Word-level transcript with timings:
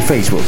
Facebook. 0.00 0.44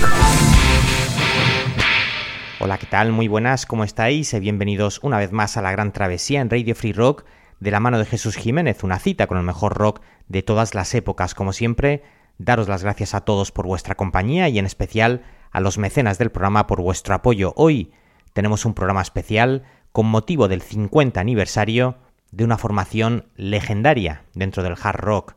Hola, 2.61 2.79
¿qué 2.79 2.87
tal? 2.87 3.13
Muy 3.13 3.29
buenas, 3.29 3.67
¿cómo 3.67 3.85
estáis? 3.85 4.39
Bienvenidos 4.39 5.01
una 5.03 5.19
vez 5.19 5.33
más 5.33 5.57
a 5.57 5.63
la 5.63 5.73
gran 5.73 5.93
travesía 5.93 6.41
en 6.41 6.51
Radio 6.51 6.75
Free 6.75 6.93
Rock 6.93 7.25
de 7.61 7.71
la 7.71 7.81
mano 7.81 7.99
de 7.99 8.05
Jesús 8.05 8.37
Jiménez, 8.37 8.83
una 8.85 8.99
cita 8.99 9.27
con 9.27 9.39
el 9.39 9.45
mejor 9.45 9.75
rock 9.77 10.01
de 10.29 10.43
todas 10.43 10.75
las 10.75 10.95
épocas. 10.95 11.35
Como 11.35 11.53
siempre, 11.53 12.03
daros 12.39 12.69
las 12.69 12.83
gracias 12.83 13.15
a 13.15 13.23
todos 13.23 13.53
por 13.53 13.67
vuestra 13.67 13.95
compañía 13.95 14.49
y 14.49 14.59
en 14.59 14.67
especial 14.67 15.23
a 15.51 15.61
los 15.61 15.79
mecenas 15.79 16.19
del 16.19 16.31
programa 16.31 16.67
por 16.67 16.81
vuestro 16.81 17.15
apoyo. 17.15 17.53
Hoy 17.57 17.93
tenemos 18.33 18.65
un 18.65 18.75
programa 18.75 19.03
especial 19.03 19.65
con 19.93 20.07
motivo 20.07 20.49
del 20.49 20.63
50 20.63 21.21
aniversario 21.21 21.97
de 22.31 22.45
una 22.45 22.59
formación 22.59 23.27
legendaria 23.37 24.25
dentro 24.35 24.63
del 24.63 24.77
hard 24.81 25.01
rock, 25.01 25.35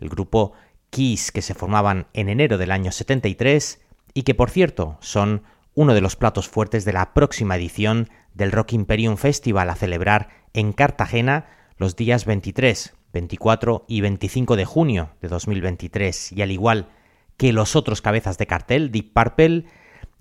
el 0.00 0.08
grupo 0.08 0.52
Kiss 0.94 1.32
que 1.32 1.42
se 1.42 1.54
formaban 1.54 2.06
en 2.12 2.28
enero 2.28 2.56
del 2.56 2.70
año 2.70 2.92
73 2.92 3.80
y 4.14 4.22
que 4.22 4.36
por 4.36 4.48
cierto 4.48 4.96
son 5.00 5.42
uno 5.74 5.92
de 5.92 6.00
los 6.00 6.14
platos 6.14 6.48
fuertes 6.48 6.84
de 6.84 6.92
la 6.92 7.14
próxima 7.14 7.56
edición 7.56 8.08
del 8.32 8.52
Rock 8.52 8.74
Imperium 8.74 9.16
Festival 9.16 9.70
a 9.70 9.74
celebrar 9.74 10.28
en 10.52 10.72
Cartagena 10.72 11.46
los 11.78 11.96
días 11.96 12.26
23, 12.26 12.94
24 13.12 13.84
y 13.88 14.02
25 14.02 14.54
de 14.54 14.64
junio 14.64 15.10
de 15.20 15.26
2023 15.26 16.30
y 16.30 16.42
al 16.42 16.52
igual 16.52 16.88
que 17.36 17.52
los 17.52 17.74
otros 17.74 18.00
cabezas 18.00 18.38
de 18.38 18.46
cartel, 18.46 18.92
Deep 18.92 19.12
Purple 19.12 19.64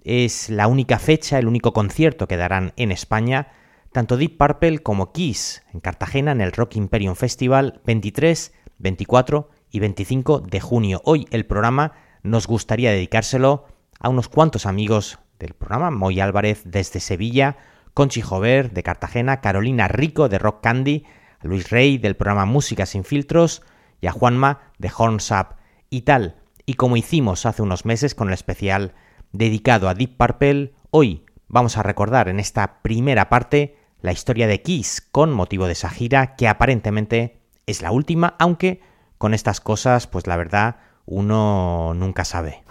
es 0.04 0.50
la 0.50 0.66
única 0.66 0.98
fecha, 0.98 1.38
el 1.38 1.48
único 1.48 1.72
concierto 1.72 2.28
que 2.28 2.36
darán 2.36 2.74
en 2.78 2.92
España 2.92 3.52
tanto 3.92 4.18
Deep 4.18 4.40
Purple 4.40 4.80
como 4.80 5.12
Kiss 5.12 5.62
en 5.72 5.82
Cartagena 5.82 6.32
en 6.32 6.42
el 6.42 6.52
Rock 6.52 6.78
Imperium 6.78 7.14
Festival 7.14 7.80
23, 7.86 8.52
24 8.80 9.52
y 9.74 9.80
25 9.80 10.40
de 10.40 10.62
junio. 10.62 11.02
Hoy 11.04 11.28
el 11.32 11.46
programa 11.46 11.94
nos 12.22 12.48
gustaría 12.48 12.92
dedicárselo 12.92 13.66
a 14.00 14.08
unos 14.08 14.30
cuantos 14.30 14.66
amigos 14.68 15.20
del 15.40 15.56
programa, 15.56 15.90
Moy 15.90 16.22
Álvarez 16.22 16.62
desde 16.64 17.00
Sevilla, 17.00 17.58
Conchi 17.96 18.22
Jover 18.22 18.72
de 18.72 18.84
Cartagena, 18.84 19.42
Carolina 19.42 19.88
Rico 19.88 20.30
de 20.30 20.38
Rock 20.38 20.62
Candy, 20.62 21.06
a 21.40 21.48
Luis 21.48 21.72
Rey 21.72 21.98
del 21.98 22.16
programa 22.16 22.46
Música 22.46 22.86
sin 22.86 23.04
filtros 23.04 23.64
y 24.00 24.06
a 24.06 24.12
Juanma 24.12 24.72
de 24.78 24.92
Horns 24.96 25.32
Up 25.32 25.56
y 25.90 26.04
tal. 26.04 26.36
Y 26.68 26.76
como 26.76 26.96
hicimos 26.96 27.48
hace 27.48 27.64
unos 27.64 27.84
meses 27.84 28.14
con 28.14 28.28
el 28.28 28.36
especial 28.36 28.94
dedicado 29.32 29.90
a 29.90 29.96
Deep 29.96 30.18
Purple, 30.18 30.76
hoy 30.92 31.26
vamos 31.48 31.78
a 31.78 31.84
recordar 31.84 32.30
en 32.30 32.40
esta 32.40 32.84
primera 32.84 33.28
parte 33.28 33.76
la 34.02 34.12
historia 34.12 34.46
de 34.46 34.62
Kiss 34.62 35.02
con 35.02 35.32
motivo 35.34 35.66
de 35.66 35.74
esa 35.74 35.90
gira 35.90 36.36
que 36.36 36.48
aparentemente 36.48 37.42
es 37.66 37.82
la 37.82 37.92
última, 37.92 38.36
aunque 38.38 38.93
con 39.24 39.34
estas 39.34 39.62
cosas, 39.62 40.06
pues 40.06 40.28
la 40.28 40.36
verdad, 40.36 40.76
uno 41.06 41.94
nunca 41.94 42.26
sabe. 42.26 42.62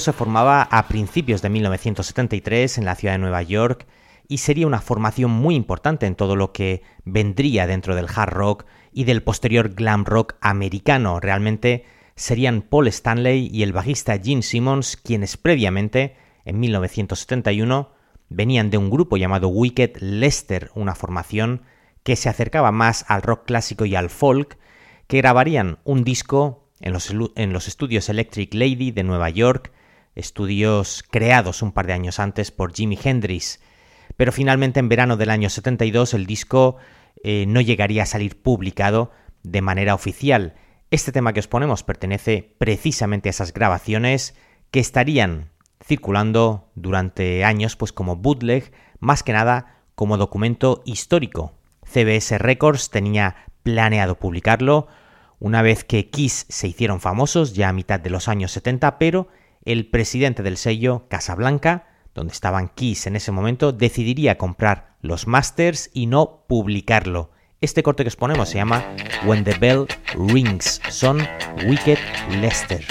Se 0.00 0.12
formaba 0.12 0.62
a 0.62 0.88
principios 0.88 1.42
de 1.42 1.50
1973 1.50 2.78
en 2.78 2.84
la 2.84 2.94
ciudad 2.94 3.14
de 3.14 3.18
Nueva 3.18 3.42
York 3.42 3.86
y 4.28 4.38
sería 4.38 4.66
una 4.66 4.80
formación 4.80 5.30
muy 5.30 5.54
importante 5.54 6.06
en 6.06 6.14
todo 6.14 6.36
lo 6.36 6.52
que 6.52 6.82
vendría 7.04 7.66
dentro 7.66 7.94
del 7.94 8.08
hard 8.14 8.32
rock 8.32 8.64
y 8.92 9.04
del 9.04 9.22
posterior 9.22 9.74
glam 9.74 10.04
rock 10.04 10.34
americano. 10.40 11.20
Realmente 11.20 11.84
serían 12.16 12.62
Paul 12.62 12.88
Stanley 12.88 13.48
y 13.52 13.62
el 13.62 13.72
bajista 13.72 14.18
Gene 14.18 14.42
Simmons 14.42 14.96
quienes 14.96 15.36
previamente, 15.36 16.16
en 16.44 16.60
1971, 16.60 17.90
venían 18.28 18.70
de 18.70 18.78
un 18.78 18.90
grupo 18.90 19.16
llamado 19.16 19.48
Wicked 19.48 19.98
Lester, 19.98 20.70
una 20.74 20.94
formación 20.94 21.62
que 22.02 22.16
se 22.16 22.28
acercaba 22.28 22.72
más 22.72 23.04
al 23.08 23.22
rock 23.22 23.44
clásico 23.46 23.84
y 23.84 23.94
al 23.94 24.10
folk, 24.10 24.58
que 25.06 25.18
grabarían 25.18 25.78
un 25.84 26.04
disco 26.04 26.68
en 26.80 26.92
los 26.92 27.68
estudios 27.68 28.08
Electric 28.08 28.52
Lady 28.54 28.90
de 28.90 29.04
Nueva 29.04 29.30
York, 29.30 29.72
estudios 30.14 31.04
creados 31.10 31.62
un 31.62 31.72
par 31.72 31.86
de 31.86 31.92
años 31.92 32.18
antes 32.18 32.50
por 32.50 32.74
Jimi 32.74 32.98
Hendrix. 33.02 33.60
Pero 34.16 34.32
finalmente 34.32 34.80
en 34.80 34.88
verano 34.88 35.16
del 35.16 35.30
año 35.30 35.50
72 35.50 36.14
el 36.14 36.26
disco 36.26 36.76
eh, 37.22 37.46
no 37.46 37.60
llegaría 37.60 38.04
a 38.04 38.06
salir 38.06 38.40
publicado 38.40 39.10
de 39.42 39.62
manera 39.62 39.94
oficial. 39.94 40.54
Este 40.90 41.12
tema 41.12 41.32
que 41.32 41.40
os 41.40 41.48
ponemos 41.48 41.82
pertenece 41.82 42.54
precisamente 42.58 43.28
a 43.28 43.30
esas 43.30 43.52
grabaciones 43.52 44.34
que 44.70 44.80
estarían 44.80 45.50
circulando 45.82 46.70
durante 46.74 47.44
años 47.44 47.76
pues 47.76 47.92
como 47.92 48.16
bootleg, 48.16 48.72
más 49.00 49.22
que 49.22 49.32
nada 49.32 49.82
como 49.94 50.16
documento 50.16 50.82
histórico. 50.86 51.52
CBS 51.84 52.38
Records 52.38 52.90
tenía 52.90 53.36
planeado 53.62 54.18
publicarlo 54.18 54.88
una 55.38 55.62
vez 55.62 55.84
que 55.84 56.08
Kiss 56.08 56.46
se 56.48 56.68
hicieron 56.68 57.00
famosos 57.00 57.54
ya 57.54 57.68
a 57.68 57.72
mitad 57.72 58.00
de 58.00 58.10
los 58.10 58.28
años 58.28 58.52
70, 58.52 58.98
pero 58.98 59.28
el 59.64 59.86
presidente 59.86 60.42
del 60.42 60.56
sello, 60.56 61.06
Casablanca, 61.08 61.86
donde 62.14 62.32
estaban 62.32 62.68
Kiss 62.68 63.06
en 63.06 63.16
ese 63.16 63.32
momento, 63.32 63.72
decidiría 63.72 64.38
comprar 64.38 64.96
los 65.00 65.26
masters 65.26 65.90
y 65.92 66.06
no 66.06 66.44
publicarlo. 66.46 67.30
Este 67.60 67.82
corte 67.82 68.04
que 68.04 68.08
os 68.08 68.16
ponemos 68.16 68.48
se 68.48 68.56
llama 68.56 68.84
When 69.24 69.44
the 69.44 69.54
Bell 69.58 69.86
Rings. 70.14 70.80
Son 70.90 71.18
Wicked 71.66 71.98
Lester. 72.40 72.84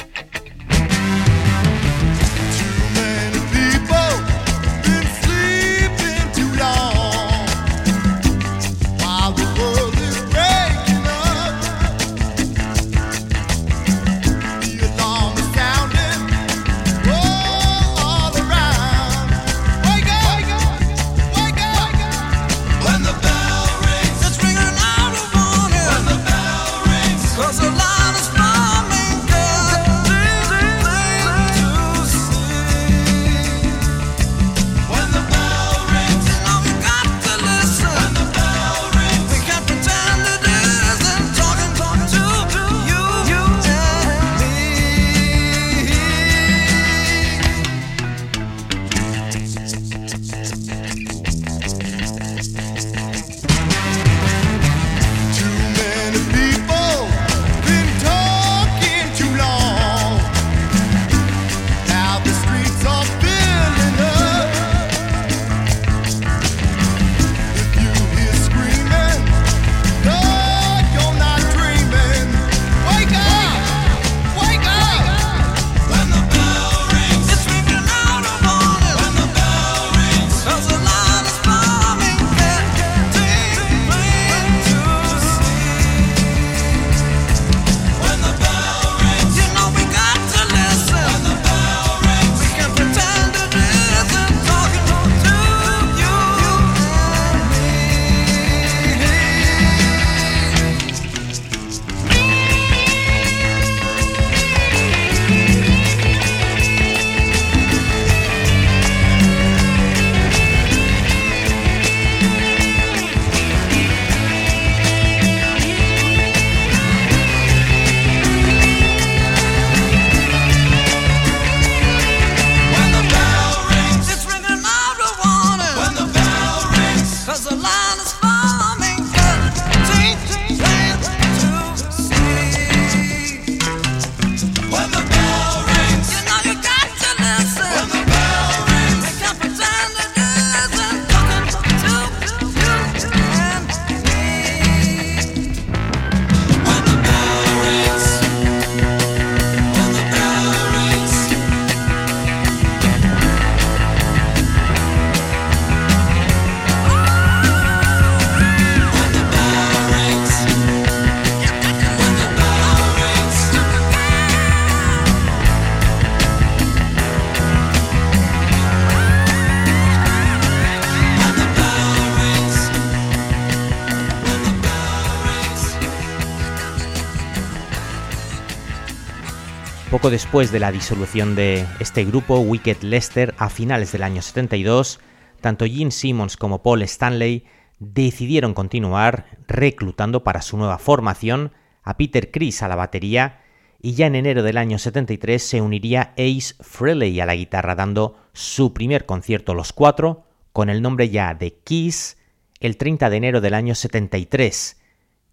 Poco 180.03 180.11
después 180.11 180.51
de 180.51 180.59
la 180.59 180.73
disolución 180.73 181.33
de 181.33 181.65
este 181.79 182.03
grupo, 182.03 182.37
Wicked 182.39 182.81
Lester, 182.81 183.33
a 183.37 183.49
finales 183.49 183.93
del 183.93 184.03
año 184.03 184.21
72, 184.21 184.99
tanto 185.39 185.63
Gene 185.63 185.91
Simmons 185.91 186.35
como 186.35 186.61
Paul 186.61 186.81
Stanley 186.81 187.45
decidieron 187.79 188.53
continuar 188.53 189.27
reclutando 189.47 190.25
para 190.25 190.41
su 190.41 190.57
nueva 190.57 190.77
formación 190.77 191.53
a 191.83 191.95
Peter 191.95 192.31
Criss 192.31 192.63
a 192.63 192.67
la 192.67 192.75
batería 192.75 193.39
y 193.81 193.93
ya 193.93 194.07
en 194.07 194.15
enero 194.15 194.43
del 194.43 194.57
año 194.57 194.77
73 194.77 195.41
se 195.41 195.61
uniría 195.61 196.13
Ace 196.17 196.53
Frehley 196.59 197.21
a 197.21 197.25
la 197.25 197.35
guitarra 197.35 197.73
dando 197.73 198.17
su 198.33 198.73
primer 198.73 199.05
concierto 199.05 199.53
los 199.53 199.71
cuatro 199.71 200.25
con 200.51 200.69
el 200.69 200.81
nombre 200.81 201.07
ya 201.07 201.33
de 201.33 201.53
Kiss 201.63 202.17
el 202.59 202.75
30 202.75 203.09
de 203.09 203.15
enero 203.15 203.39
del 203.39 203.53
año 203.53 203.73
73 203.73 204.81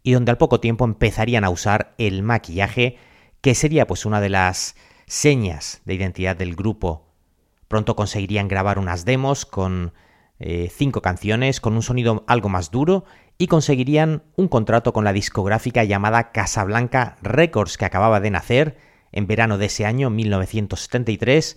y 0.05 0.13
donde 0.13 0.31
al 0.31 0.39
poco 0.39 0.61
tiempo 0.61 0.85
empezarían 0.85 1.43
a 1.43 1.51
usar 1.51 1.93
el 1.99 2.23
maquillaje 2.23 2.99
que 3.41 3.55
sería 3.55 3.87
pues 3.87 4.07
una 4.07 4.21
de 4.21 4.31
las 4.31 4.77
señas 5.07 5.81
de 5.85 5.95
identidad 5.95 6.37
del 6.37 6.55
grupo. 6.55 7.07
Pronto 7.69 7.97
conseguirían 7.97 8.49
grabar 8.49 8.79
unas 8.79 9.05
demos 9.05 9.47
con 9.47 9.93
eh, 10.39 10.71
cinco 10.75 11.03
canciones, 11.03 11.61
con 11.61 11.75
un 11.75 11.83
sonido 11.83 12.25
algo 12.27 12.49
más 12.49 12.71
duro, 12.71 13.05
y 13.39 13.47
conseguirían 13.47 14.23
un 14.37 14.49
contrato 14.49 14.93
con 14.93 15.05
la 15.05 15.13
discográfica 15.13 15.85
llamada 15.85 16.33
Casablanca 16.33 17.17
Records, 17.23 17.79
que 17.79 17.85
acababa 17.85 18.21
de 18.21 18.31
nacer 18.31 18.79
en 19.13 19.27
verano 19.27 19.59
de 19.59 19.67
ese 19.67 19.87
año, 19.87 20.11
1973, 20.11 21.57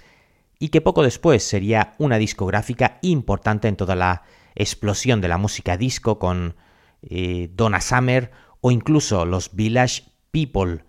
y 0.60 0.70
que 0.70 0.82
poco 0.82 1.04
después 1.04 1.44
sería 1.44 1.94
una 1.98 2.18
discográfica 2.18 3.00
importante 3.02 3.68
en 3.68 3.76
toda 3.76 3.96
la 3.96 4.24
explosión 4.56 5.20
de 5.20 5.28
la 5.28 5.38
música 5.38 5.78
disco 5.78 6.20
con 6.20 6.56
eh, 7.02 7.50
Donna 7.54 7.82
Summer 7.82 8.32
o 8.62 8.72
incluso 8.72 9.26
los 9.26 9.56
Village 9.56 10.04
People. 10.32 10.86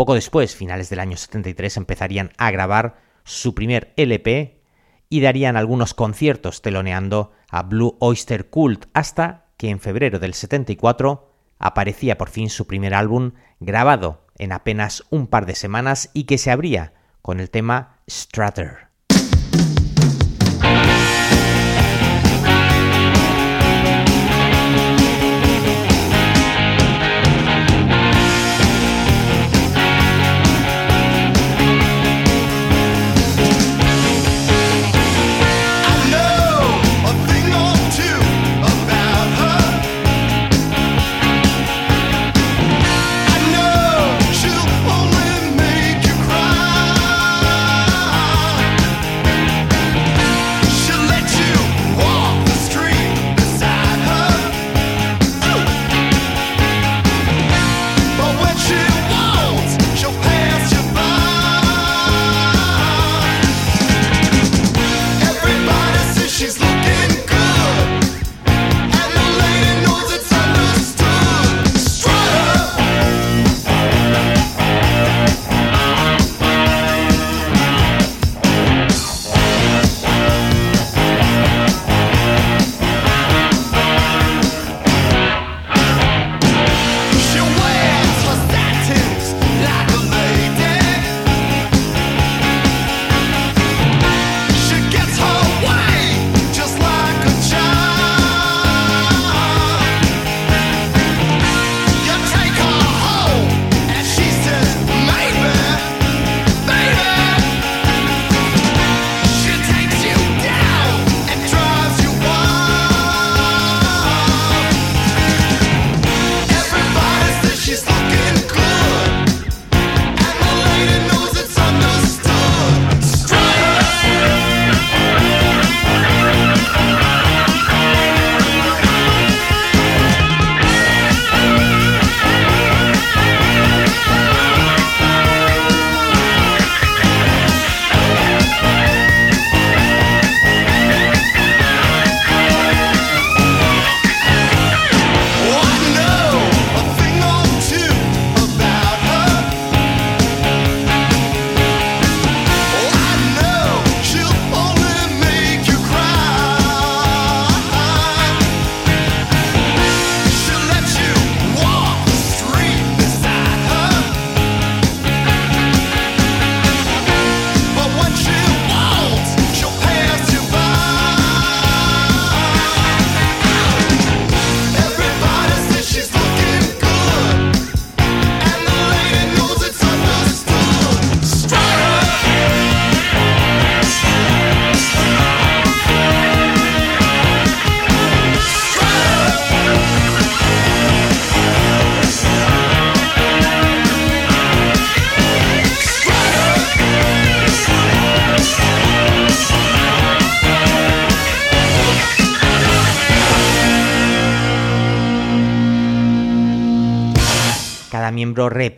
Poco 0.00 0.14
después, 0.14 0.56
finales 0.56 0.88
del 0.88 0.98
año 0.98 1.18
73, 1.18 1.76
empezarían 1.76 2.30
a 2.38 2.50
grabar 2.50 3.02
su 3.22 3.54
primer 3.54 3.92
LP 3.98 4.62
y 5.10 5.20
darían 5.20 5.58
algunos 5.58 5.92
conciertos 5.92 6.62
teloneando 6.62 7.32
a 7.50 7.64
Blue 7.64 7.98
Oyster 8.00 8.48
Cult 8.48 8.86
hasta 8.94 9.44
que 9.58 9.68
en 9.68 9.78
febrero 9.78 10.18
del 10.18 10.32
74 10.32 11.34
aparecía 11.58 12.16
por 12.16 12.30
fin 12.30 12.48
su 12.48 12.66
primer 12.66 12.94
álbum 12.94 13.32
grabado 13.58 14.24
en 14.38 14.52
apenas 14.52 15.04
un 15.10 15.26
par 15.26 15.44
de 15.44 15.54
semanas 15.54 16.08
y 16.14 16.24
que 16.24 16.38
se 16.38 16.50
abría 16.50 16.94
con 17.20 17.38
el 17.38 17.50
tema 17.50 17.98
Strutter. 18.08 18.89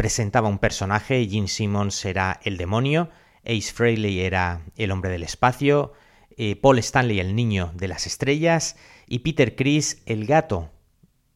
Miembro 0.03 0.09
representaba 0.09 0.49
un 0.49 0.59
personaje, 0.59 1.29
Gene 1.29 1.47
Simmons 1.47 2.05
era 2.05 2.41
el 2.43 2.57
demonio, 2.57 3.11
Ace 3.45 3.73
Frehley 3.73 4.19
era 4.19 4.63
el 4.77 4.91
hombre 4.91 5.11
del 5.11 5.23
espacio, 5.23 5.93
eh, 6.37 6.57
Paul 6.57 6.81
Stanley 6.81 7.21
el 7.21 7.37
niño 7.37 7.71
de 7.77 7.87
las 7.87 8.09
estrellas 8.09 8.75
y 9.07 9.21
Peter 9.21 9.55
Chris 9.55 10.03
el 10.07 10.27
gato. 10.27 10.71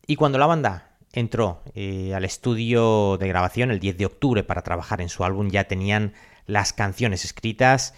Y 0.08 0.16
cuando 0.16 0.38
la 0.38 0.46
banda 0.46 0.96
entró 1.12 1.62
eh, 1.76 2.12
al 2.12 2.24
estudio 2.24 3.16
de 3.18 3.28
grabación 3.28 3.70
el 3.70 3.78
10 3.78 3.98
de 3.98 4.06
octubre 4.06 4.42
para 4.42 4.62
trabajar 4.62 5.00
en 5.00 5.10
su 5.10 5.22
álbum 5.22 5.48
ya 5.48 5.68
tenían 5.68 6.14
las 6.46 6.72
canciones 6.72 7.24
escritas, 7.24 7.94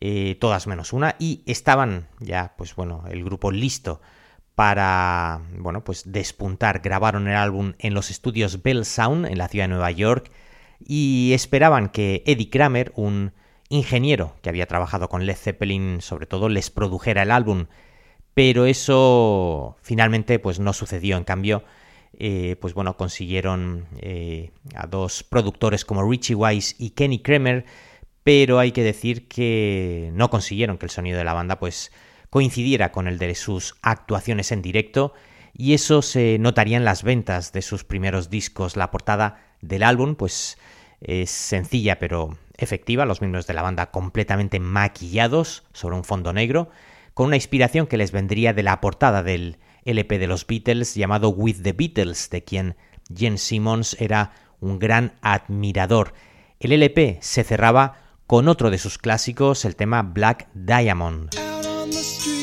eh, 0.00 0.38
todas 0.40 0.66
menos 0.66 0.94
una, 0.94 1.16
y 1.18 1.42
estaban 1.44 2.08
ya, 2.20 2.54
pues 2.56 2.74
bueno, 2.74 3.04
el 3.10 3.22
grupo 3.22 3.50
listo 3.50 4.00
para, 4.56 5.42
bueno, 5.58 5.84
pues 5.84 6.10
despuntar. 6.10 6.80
Grabaron 6.80 7.28
el 7.28 7.36
álbum 7.36 7.74
en 7.78 7.94
los 7.94 8.10
estudios 8.10 8.62
Bell 8.62 8.84
Sound 8.84 9.26
en 9.26 9.38
la 9.38 9.48
ciudad 9.48 9.64
de 9.64 9.68
Nueva 9.68 9.90
York 9.92 10.32
y 10.80 11.32
esperaban 11.34 11.90
que 11.90 12.24
Eddie 12.26 12.50
Kramer, 12.50 12.90
un 12.96 13.32
ingeniero 13.68 14.34
que 14.42 14.48
había 14.48 14.66
trabajado 14.66 15.08
con 15.08 15.26
Led 15.26 15.36
Zeppelin, 15.36 16.00
sobre 16.00 16.26
todo, 16.26 16.48
les 16.48 16.70
produjera 16.70 17.22
el 17.22 17.30
álbum. 17.30 17.66
Pero 18.32 18.64
eso 18.64 19.76
finalmente 19.82 20.38
pues 20.38 20.58
no 20.58 20.72
sucedió. 20.72 21.18
En 21.18 21.24
cambio, 21.24 21.62
eh, 22.18 22.56
pues 22.58 22.72
bueno, 22.72 22.96
consiguieron 22.96 23.86
eh, 24.00 24.52
a 24.74 24.86
dos 24.86 25.22
productores 25.22 25.84
como 25.84 26.08
Richie 26.10 26.34
Wise 26.34 26.76
y 26.78 26.90
Kenny 26.90 27.20
Kramer, 27.20 27.66
pero 28.24 28.58
hay 28.58 28.72
que 28.72 28.82
decir 28.82 29.28
que 29.28 30.10
no 30.14 30.30
consiguieron 30.30 30.78
que 30.78 30.86
el 30.86 30.90
sonido 30.90 31.18
de 31.18 31.24
la 31.24 31.34
banda 31.34 31.58
pues 31.58 31.92
coincidiera 32.36 32.92
con 32.92 33.08
el 33.08 33.16
de 33.16 33.34
sus 33.34 33.76
actuaciones 33.80 34.52
en 34.52 34.60
directo 34.60 35.14
y 35.56 35.72
eso 35.72 36.02
se 36.02 36.36
notaría 36.38 36.76
en 36.76 36.84
las 36.84 37.02
ventas 37.02 37.50
de 37.54 37.62
sus 37.62 37.82
primeros 37.82 38.28
discos. 38.28 38.76
La 38.76 38.90
portada 38.90 39.40
del 39.62 39.82
álbum 39.82 40.16
pues 40.16 40.58
es 41.00 41.30
sencilla 41.30 41.98
pero 41.98 42.36
efectiva, 42.58 43.06
los 43.06 43.22
miembros 43.22 43.46
de 43.46 43.54
la 43.54 43.62
banda 43.62 43.90
completamente 43.90 44.60
maquillados 44.60 45.64
sobre 45.72 45.96
un 45.96 46.04
fondo 46.04 46.34
negro, 46.34 46.68
con 47.14 47.28
una 47.28 47.36
inspiración 47.36 47.86
que 47.86 47.96
les 47.96 48.12
vendría 48.12 48.52
de 48.52 48.64
la 48.64 48.82
portada 48.82 49.22
del 49.22 49.56
LP 49.86 50.18
de 50.18 50.26
los 50.26 50.46
Beatles 50.46 50.94
llamado 50.94 51.30
With 51.30 51.62
the 51.62 51.72
Beatles, 51.72 52.28
de 52.28 52.44
quien 52.44 52.76
Jen 53.16 53.38
Simmons 53.38 53.96
era 53.98 54.32
un 54.60 54.78
gran 54.78 55.14
admirador. 55.22 56.12
El 56.60 56.72
LP 56.72 57.16
se 57.22 57.44
cerraba 57.44 57.96
con 58.26 58.46
otro 58.46 58.68
de 58.68 58.76
sus 58.76 58.98
clásicos, 58.98 59.64
el 59.64 59.74
tema 59.74 60.02
Black 60.02 60.48
Diamond. 60.52 61.55
For 61.92 62.35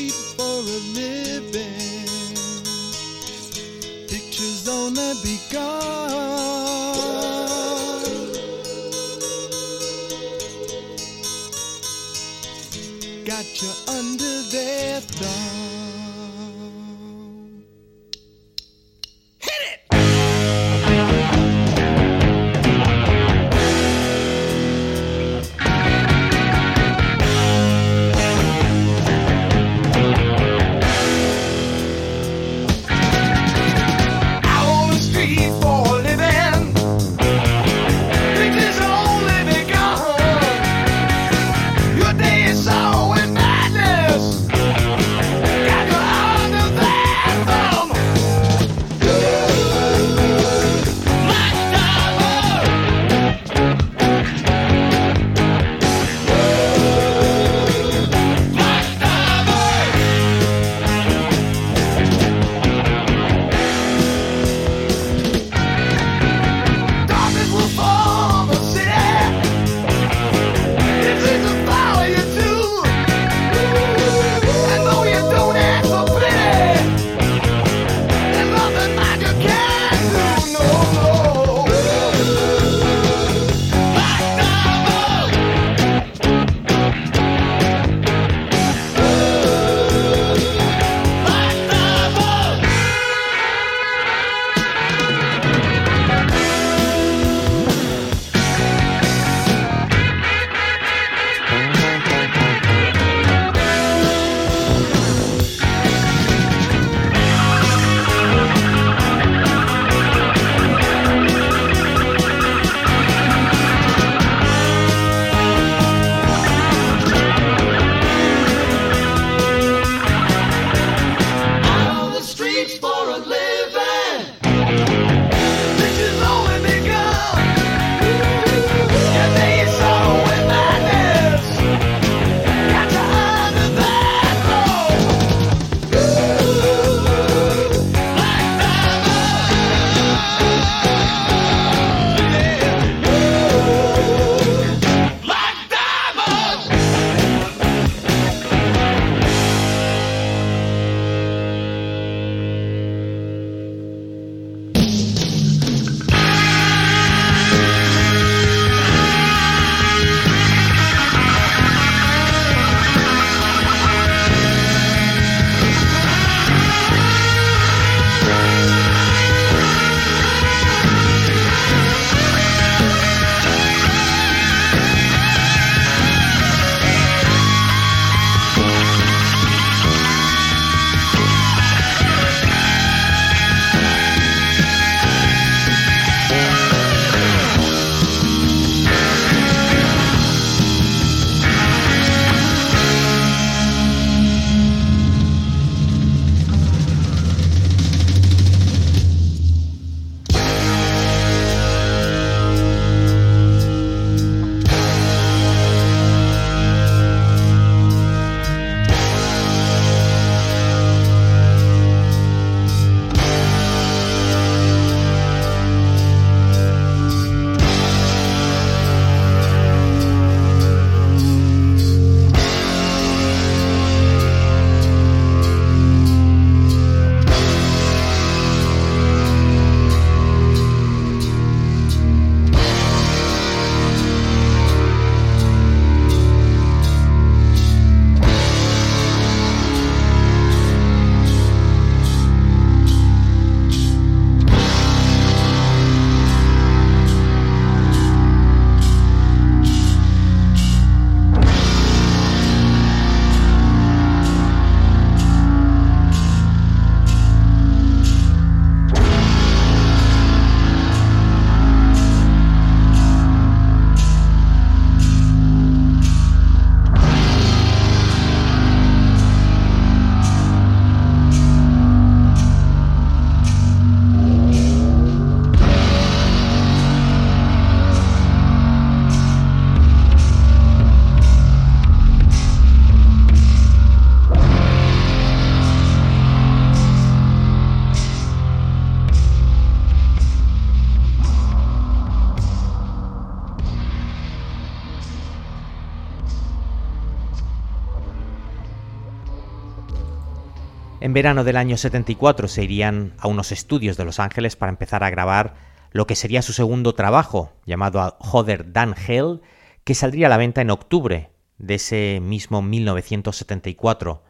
verano 301.14 301.44
del 301.44 301.56
año 301.56 301.76
74 301.76 302.48
se 302.48 302.64
irían 302.64 303.14
a 303.18 303.28
unos 303.28 303.52
estudios 303.52 303.96
de 303.96 304.04
Los 304.04 304.18
Ángeles 304.18 304.56
para 304.56 304.70
empezar 304.70 305.04
a 305.04 305.10
grabar 305.10 305.54
lo 305.92 306.08
que 306.08 306.16
sería 306.16 306.42
su 306.42 306.52
segundo 306.52 306.94
trabajo, 306.96 307.52
llamado 307.64 308.16
Hoder 308.18 308.72
Dan 308.72 308.96
Hell, 309.06 309.40
que 309.84 309.94
saldría 309.94 310.26
a 310.26 310.30
la 310.30 310.36
venta 310.36 310.60
en 310.60 310.70
octubre 310.70 311.30
de 311.56 311.76
ese 311.76 312.18
mismo 312.20 312.62
1974, 312.62 314.24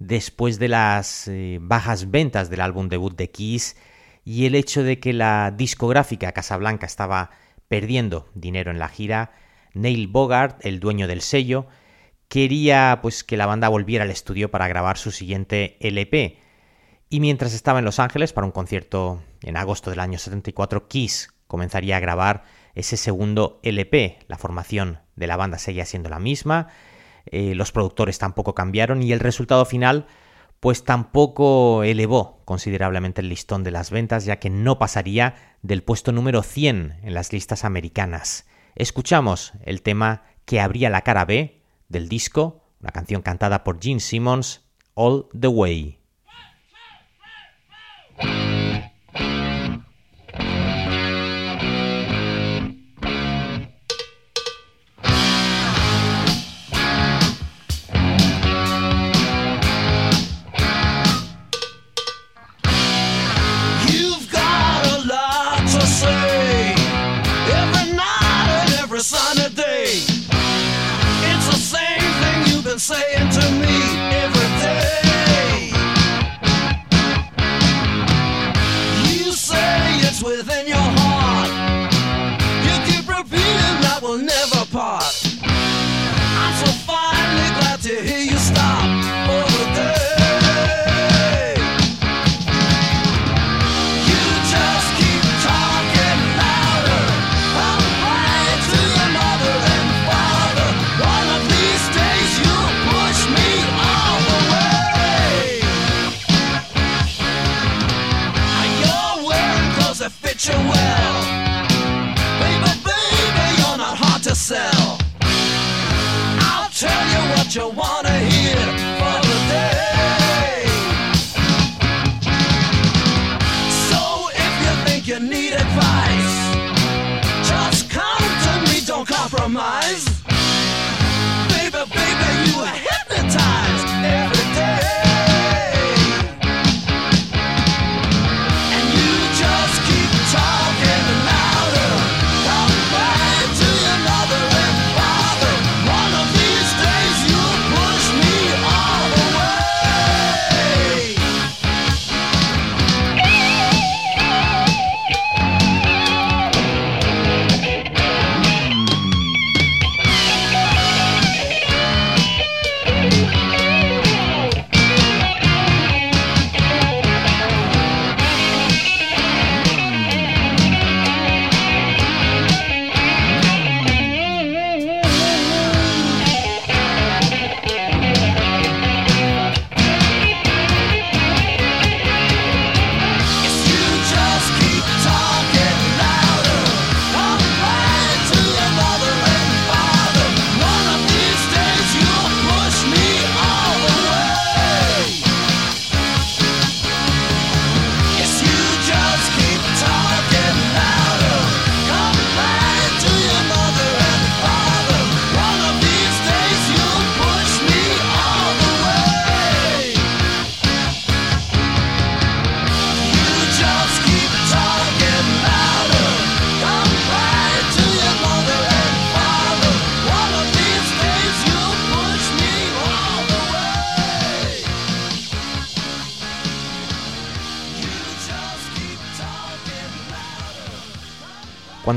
después 0.00 0.58
de 0.58 0.66
las 0.68 1.28
eh, 1.28 1.58
bajas 1.62 2.10
ventas 2.10 2.50
del 2.50 2.60
álbum 2.60 2.88
debut 2.88 3.16
de 3.16 3.30
Kiss 3.30 3.76
y 4.24 4.46
el 4.46 4.56
hecho 4.56 4.82
de 4.82 4.98
que 4.98 5.12
la 5.12 5.54
discográfica 5.56 6.32
Casablanca 6.32 6.86
estaba 6.86 7.30
perdiendo 7.68 8.28
dinero 8.34 8.72
en 8.72 8.80
la 8.80 8.88
gira, 8.88 9.30
Neil 9.74 10.08
Bogart, 10.08 10.58
el 10.66 10.80
dueño 10.80 11.06
del 11.06 11.20
sello, 11.20 11.68
quería 12.28 12.98
pues 13.02 13.24
que 13.24 13.36
la 13.36 13.46
banda 13.46 13.68
volviera 13.68 14.04
al 14.04 14.10
estudio 14.10 14.50
para 14.50 14.68
grabar 14.68 14.98
su 14.98 15.10
siguiente 15.10 15.76
LP. 15.80 16.38
Y 17.08 17.20
mientras 17.20 17.54
estaba 17.54 17.78
en 17.78 17.84
Los 17.84 18.00
Ángeles 18.00 18.32
para 18.32 18.46
un 18.46 18.52
concierto 18.52 19.22
en 19.42 19.56
agosto 19.56 19.90
del 19.90 20.00
año 20.00 20.18
74, 20.18 20.88
Kiss 20.88 21.32
comenzaría 21.46 21.96
a 21.96 22.00
grabar 22.00 22.44
ese 22.74 22.96
segundo 22.96 23.60
LP. 23.62 24.18
La 24.26 24.38
formación 24.38 25.00
de 25.14 25.26
la 25.26 25.36
banda 25.36 25.58
seguía 25.58 25.86
siendo 25.86 26.08
la 26.08 26.18
misma, 26.18 26.68
eh, 27.26 27.54
los 27.54 27.72
productores 27.72 28.18
tampoco 28.18 28.54
cambiaron 28.54 29.02
y 29.02 29.12
el 29.12 29.20
resultado 29.20 29.64
final 29.64 30.06
pues 30.60 30.84
tampoco 30.84 31.82
elevó 31.82 32.42
considerablemente 32.44 33.20
el 33.20 33.28
listón 33.28 33.62
de 33.62 33.70
las 33.70 33.90
ventas 33.90 34.24
ya 34.24 34.38
que 34.38 34.50
no 34.50 34.78
pasaría 34.78 35.34
del 35.62 35.82
puesto 35.82 36.12
número 36.12 36.42
100 36.42 37.00
en 37.02 37.14
las 37.14 37.32
listas 37.32 37.64
americanas. 37.64 38.46
Escuchamos 38.74 39.52
el 39.64 39.82
tema 39.82 40.24
que 40.44 40.60
abría 40.60 40.90
la 40.90 41.02
cara 41.02 41.24
B 41.24 41.55
del 41.88 42.08
disco, 42.08 42.62
una 42.80 42.90
canción 42.90 43.22
cantada 43.22 43.64
por 43.64 43.80
Gene 43.80 44.00
Simmons, 44.00 44.64
All 44.94 45.26
the 45.38 45.48
Way. 45.48 45.98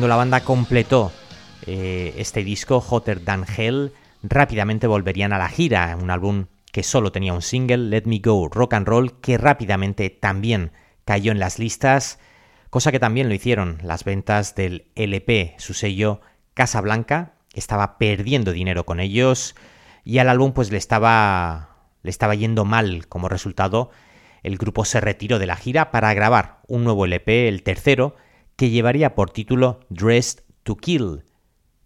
La 0.09 0.15
banda 0.15 0.41
completó 0.41 1.11
eh, 1.65 2.15
este 2.17 2.43
disco, 2.43 2.79
Hotter 2.79 3.19
Than 3.19 3.45
Hell, 3.45 3.93
rápidamente 4.23 4.87
volverían 4.87 5.33
a 5.33 5.37
la 5.37 5.49
gira, 5.49 5.95
un 6.01 6.09
álbum 6.09 6.47
que 6.71 6.83
solo 6.83 7.11
tenía 7.11 7.33
un 7.33 7.43
single, 7.43 7.89
Let 7.89 8.03
Me 8.05 8.19
Go 8.19 8.49
Rock 8.49 8.73
and 8.73 8.87
Roll, 8.87 9.19
que 9.21 9.37
rápidamente 9.37 10.09
también 10.09 10.71
cayó 11.05 11.31
en 11.31 11.39
las 11.39 11.59
listas, 11.59 12.19
cosa 12.71 12.91
que 12.91 12.99
también 12.99 13.29
lo 13.29 13.35
hicieron 13.35 13.77
las 13.83 14.03
ventas 14.03 14.55
del 14.55 14.87
LP, 14.95 15.55
su 15.59 15.73
sello 15.73 16.21
Casa 16.55 16.81
Blanca, 16.81 17.33
estaba 17.53 17.97
perdiendo 17.99 18.51
dinero 18.51 18.85
con 18.85 18.99
ellos 18.99 19.55
y 20.03 20.17
al 20.17 20.29
álbum 20.29 20.53
pues 20.53 20.71
le 20.71 20.77
estaba 20.77 21.69
le 22.01 22.09
estaba 22.09 22.33
yendo 22.33 22.65
mal 22.65 23.07
como 23.07 23.29
resultado. 23.29 23.91
El 24.41 24.57
grupo 24.57 24.85
se 24.85 25.01
retiró 25.01 25.37
de 25.37 25.47
la 25.47 25.55
gira 25.55 25.91
para 25.91 26.13
grabar 26.13 26.61
un 26.67 26.83
nuevo 26.83 27.05
LP, 27.05 27.47
el 27.47 27.61
tercero, 27.61 28.15
que 28.59 28.69
llevaría 28.69 29.15
por 29.15 29.29
título 29.29 29.79
Dressed 29.87 30.43
to 30.63 30.75
Kill. 30.75 31.23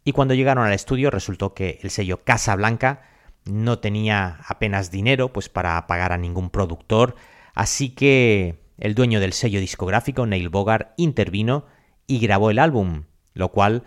Y 0.04 0.12
cuando 0.12 0.34
llegaron 0.34 0.66
al 0.66 0.74
estudio 0.74 1.12
resultó 1.12 1.54
que 1.54 1.80
el 1.84 1.92
sello 1.92 2.24
Casa 2.24 2.56
Blanca 2.56 3.04
no 3.46 3.78
tenía 3.78 4.40
apenas 4.48 4.90
dinero 4.90 5.32
pues 5.32 5.50
para 5.50 5.86
pagar 5.86 6.14
a 6.14 6.18
ningún 6.18 6.50
productor, 6.50 7.16
así 7.54 7.90
que 7.90 8.58
el 8.80 8.96
dueño 8.96 9.20
del 9.20 9.34
sello 9.34 9.60
discográfico, 9.60 10.26
Neil 10.26 10.50
Bogart, 10.50 10.94
intervino 10.98 11.68
y 12.08 12.18
grabó 12.18 12.50
el 12.50 12.58
álbum, 12.58 13.04
lo 13.36 13.50
cual 13.50 13.84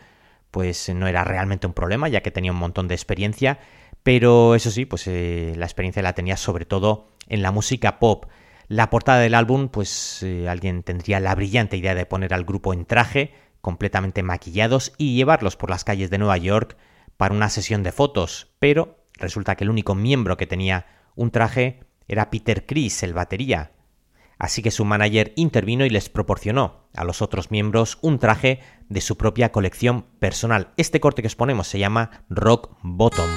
pues 0.52 0.88
no 0.94 1.08
era 1.08 1.24
realmente 1.24 1.66
un 1.66 1.72
problema 1.72 2.08
ya 2.08 2.20
que 2.20 2.30
tenía 2.30 2.52
un 2.52 2.58
montón 2.58 2.86
de 2.86 2.94
experiencia, 2.94 3.58
Pero 4.04 4.54
eso 4.54 4.70
sí, 4.70 4.86
pues 4.86 5.08
eh, 5.08 5.54
la 5.56 5.66
experiencia 5.66 6.02
la 6.02 6.12
tenía 6.12 6.36
sobre 6.36 6.66
todo 6.66 7.08
en 7.26 7.42
la 7.42 7.50
música 7.50 7.98
pop. 7.98 8.26
La 8.68 8.90
portada 8.90 9.20
del 9.20 9.34
álbum, 9.34 9.68
pues 9.68 10.22
eh, 10.22 10.48
alguien 10.48 10.82
tendría 10.82 11.20
la 11.20 11.34
brillante 11.34 11.76
idea 11.76 11.94
de 11.94 12.06
poner 12.06 12.34
al 12.34 12.44
grupo 12.44 12.72
en 12.72 12.84
traje, 12.84 13.32
completamente 13.60 14.22
maquillados, 14.22 14.92
y 14.98 15.14
llevarlos 15.14 15.56
por 15.56 15.70
las 15.70 15.84
calles 15.84 16.10
de 16.10 16.18
Nueva 16.18 16.36
York 16.36 16.76
para 17.16 17.34
una 17.34 17.48
sesión 17.48 17.82
de 17.82 17.92
fotos, 17.92 18.54
pero 18.58 19.06
resulta 19.14 19.54
que 19.54 19.64
el 19.64 19.70
único 19.70 19.94
miembro 19.94 20.36
que 20.36 20.46
tenía 20.46 20.86
un 21.14 21.30
traje 21.30 21.80
era 22.08 22.30
Peter 22.30 22.66
Chris, 22.66 23.02
el 23.02 23.14
batería. 23.14 23.72
Así 24.38 24.62
que 24.62 24.70
su 24.70 24.84
manager 24.84 25.32
intervino 25.36 25.86
y 25.86 25.90
les 25.90 26.10
proporcionó 26.10 26.88
a 26.94 27.04
los 27.04 27.22
otros 27.22 27.50
miembros 27.50 27.98
un 28.02 28.18
traje 28.18 28.60
de 28.88 29.00
su 29.00 29.16
propia 29.16 29.50
colección 29.50 30.06
personal. 30.18 30.72
Este 30.76 31.00
corte 31.00 31.22
que 31.22 31.28
os 31.28 31.36
ponemos 31.36 31.68
se 31.68 31.78
llama 31.78 32.24
Rock 32.28 32.76
Bottom. 32.82 33.30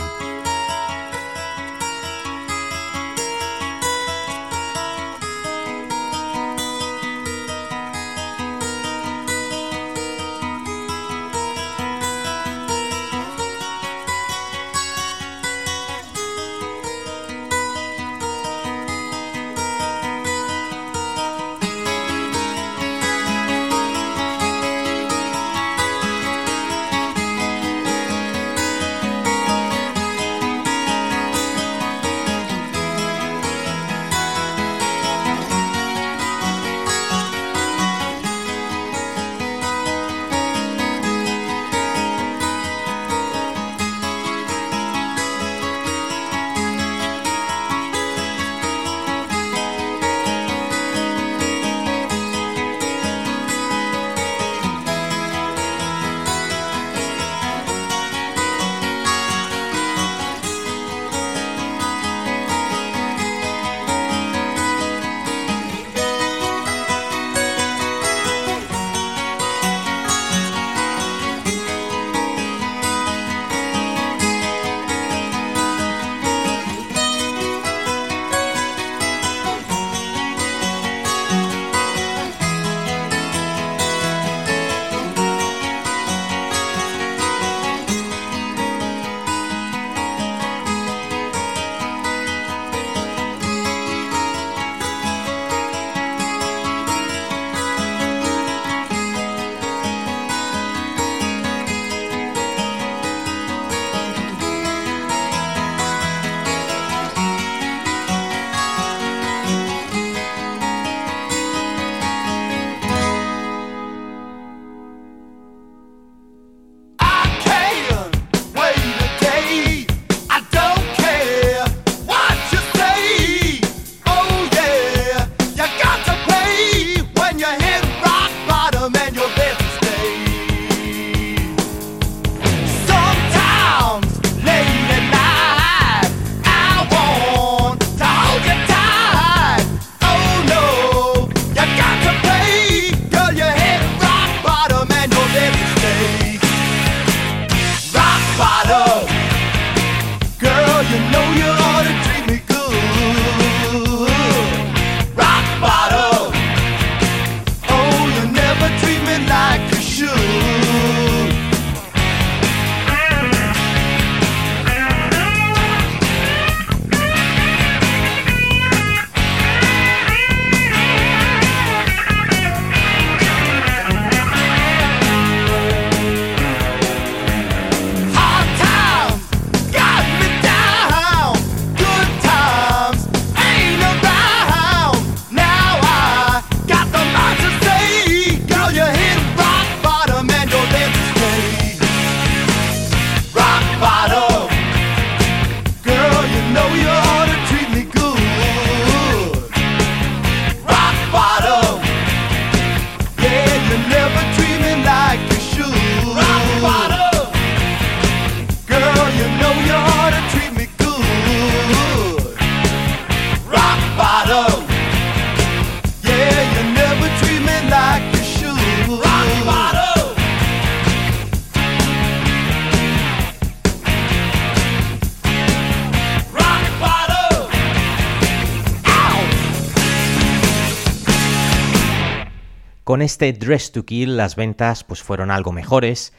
Este 233.19 233.33
Dress 233.33 233.73
to 233.73 233.83
Kill 233.83 234.15
las 234.15 234.37
ventas 234.37 234.85
pues 234.85 235.03
fueron 235.03 235.29
algo 235.29 235.51
mejores, 235.51 236.13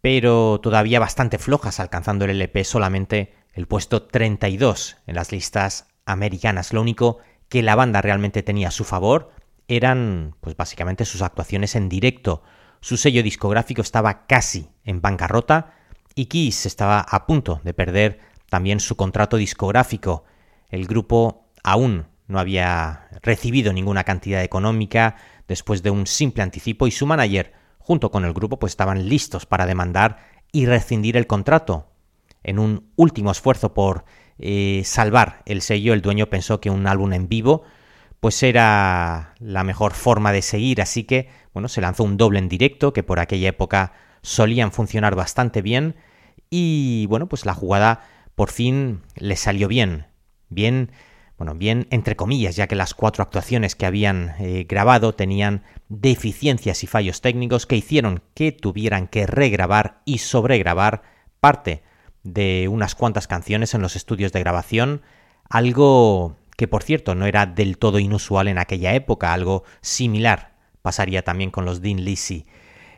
pero 0.00 0.60
todavía 0.62 1.00
bastante 1.00 1.38
flojas, 1.38 1.80
alcanzando 1.80 2.26
el 2.26 2.30
LP 2.30 2.62
solamente 2.62 3.34
el 3.54 3.66
puesto 3.66 4.04
32 4.04 4.98
en 5.08 5.16
las 5.16 5.32
listas 5.32 5.88
americanas. 6.06 6.72
Lo 6.72 6.80
único 6.80 7.18
que 7.48 7.64
la 7.64 7.74
banda 7.74 8.02
realmente 8.02 8.44
tenía 8.44 8.68
a 8.68 8.70
su 8.70 8.84
favor 8.84 9.32
eran 9.66 10.36
pues 10.40 10.56
básicamente 10.56 11.04
sus 11.04 11.22
actuaciones 11.22 11.74
en 11.74 11.88
directo. 11.88 12.44
Su 12.80 12.98
sello 12.98 13.24
discográfico 13.24 13.82
estaba 13.82 14.28
casi 14.28 14.68
en 14.84 15.00
bancarrota 15.00 15.74
y 16.14 16.26
Kiss 16.26 16.66
estaba 16.66 17.00
a 17.00 17.26
punto 17.26 17.62
de 17.64 17.74
perder 17.74 18.20
también 18.48 18.78
su 18.78 18.94
contrato 18.94 19.38
discográfico. 19.38 20.22
El 20.68 20.86
grupo 20.86 21.48
aún 21.64 22.06
no 22.28 22.38
había 22.38 23.08
recibido 23.22 23.72
ninguna 23.72 24.04
cantidad 24.04 24.44
económica, 24.44 25.16
después 25.48 25.82
de 25.82 25.90
un 25.90 26.06
simple 26.06 26.42
anticipo 26.42 26.86
y 26.86 26.90
su 26.90 27.06
manager, 27.06 27.52
junto 27.78 28.10
con 28.10 28.24
el 28.24 28.32
grupo, 28.32 28.58
pues 28.58 28.72
estaban 28.72 29.08
listos 29.08 29.46
para 29.46 29.66
demandar 29.66 30.18
y 30.52 30.66
rescindir 30.66 31.16
el 31.16 31.26
contrato. 31.26 31.90
en 32.42 32.58
un 32.58 32.92
último 32.96 33.30
esfuerzo 33.30 33.72
por 33.72 34.04
eh, 34.38 34.82
salvar 34.84 35.42
el 35.46 35.62
sello, 35.62 35.94
el 35.94 36.02
dueño 36.02 36.28
pensó 36.28 36.60
que 36.60 36.68
un 36.68 36.86
álbum 36.86 37.14
en 37.14 37.28
vivo 37.28 37.62
pues 38.24 38.42
era 38.42 39.34
la 39.38 39.64
mejor 39.64 39.92
forma 39.92 40.32
de 40.32 40.40
seguir, 40.40 40.80
así 40.80 41.04
que 41.04 41.28
bueno, 41.52 41.68
se 41.68 41.82
lanzó 41.82 42.04
un 42.04 42.16
doble 42.16 42.38
en 42.38 42.48
directo 42.48 42.94
que 42.94 43.02
por 43.02 43.20
aquella 43.20 43.50
época 43.50 43.92
solían 44.22 44.72
funcionar 44.72 45.14
bastante 45.14 45.60
bien. 45.60 45.94
Y 46.48 47.04
bueno, 47.10 47.28
pues 47.28 47.44
la 47.44 47.52
jugada 47.52 48.00
por 48.34 48.50
fin 48.50 49.02
le 49.16 49.36
salió 49.36 49.68
bien, 49.68 50.06
bien, 50.48 50.90
bueno, 51.44 51.58
bien 51.58 51.86
entre 51.90 52.16
comillas, 52.16 52.56
ya 52.56 52.68
que 52.68 52.74
las 52.74 52.94
cuatro 52.94 53.22
actuaciones 53.22 53.74
que 53.74 53.84
habían 53.84 54.34
eh, 54.38 54.64
grabado 54.66 55.14
tenían 55.14 55.62
deficiencias 55.90 56.82
y 56.82 56.86
fallos 56.86 57.20
técnicos 57.20 57.66
que 57.66 57.76
hicieron 57.76 58.22
que 58.32 58.50
tuvieran 58.50 59.08
que 59.08 59.26
regrabar 59.26 60.00
y 60.06 60.18
sobregrabar 60.18 61.02
parte 61.40 61.82
de 62.22 62.66
unas 62.68 62.94
cuantas 62.94 63.26
canciones 63.26 63.74
en 63.74 63.82
los 63.82 63.94
estudios 63.94 64.32
de 64.32 64.40
grabación, 64.40 65.02
algo 65.50 66.38
que 66.56 66.66
por 66.66 66.82
cierto 66.82 67.14
no 67.14 67.26
era 67.26 67.44
del 67.44 67.76
todo 67.76 67.98
inusual 67.98 68.48
en 68.48 68.56
aquella 68.56 68.94
época, 68.94 69.34
algo 69.34 69.64
similar 69.82 70.54
pasaría 70.80 71.24
también 71.24 71.50
con 71.50 71.66
los 71.66 71.82
Dean 71.82 72.04
Lisi. 72.04 72.46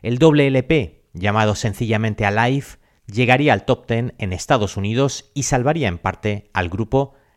El 0.01 0.19
doble 0.19 0.47
LP, 0.47 1.03
llamado 1.11 1.53
sencillamente 1.53 2.25
Alive, 2.25 2.67
llegaría 3.07 3.51
al 3.51 3.65
top 3.65 3.89
10 3.89 4.13
en 4.17 4.31
Estados 4.31 4.77
Unidos 4.77 5.31
y 5.33 5.43
salvaría 5.43 5.89
en 5.89 5.97
parte 5.97 6.49
al 6.53 6.69
grupo 6.69 7.16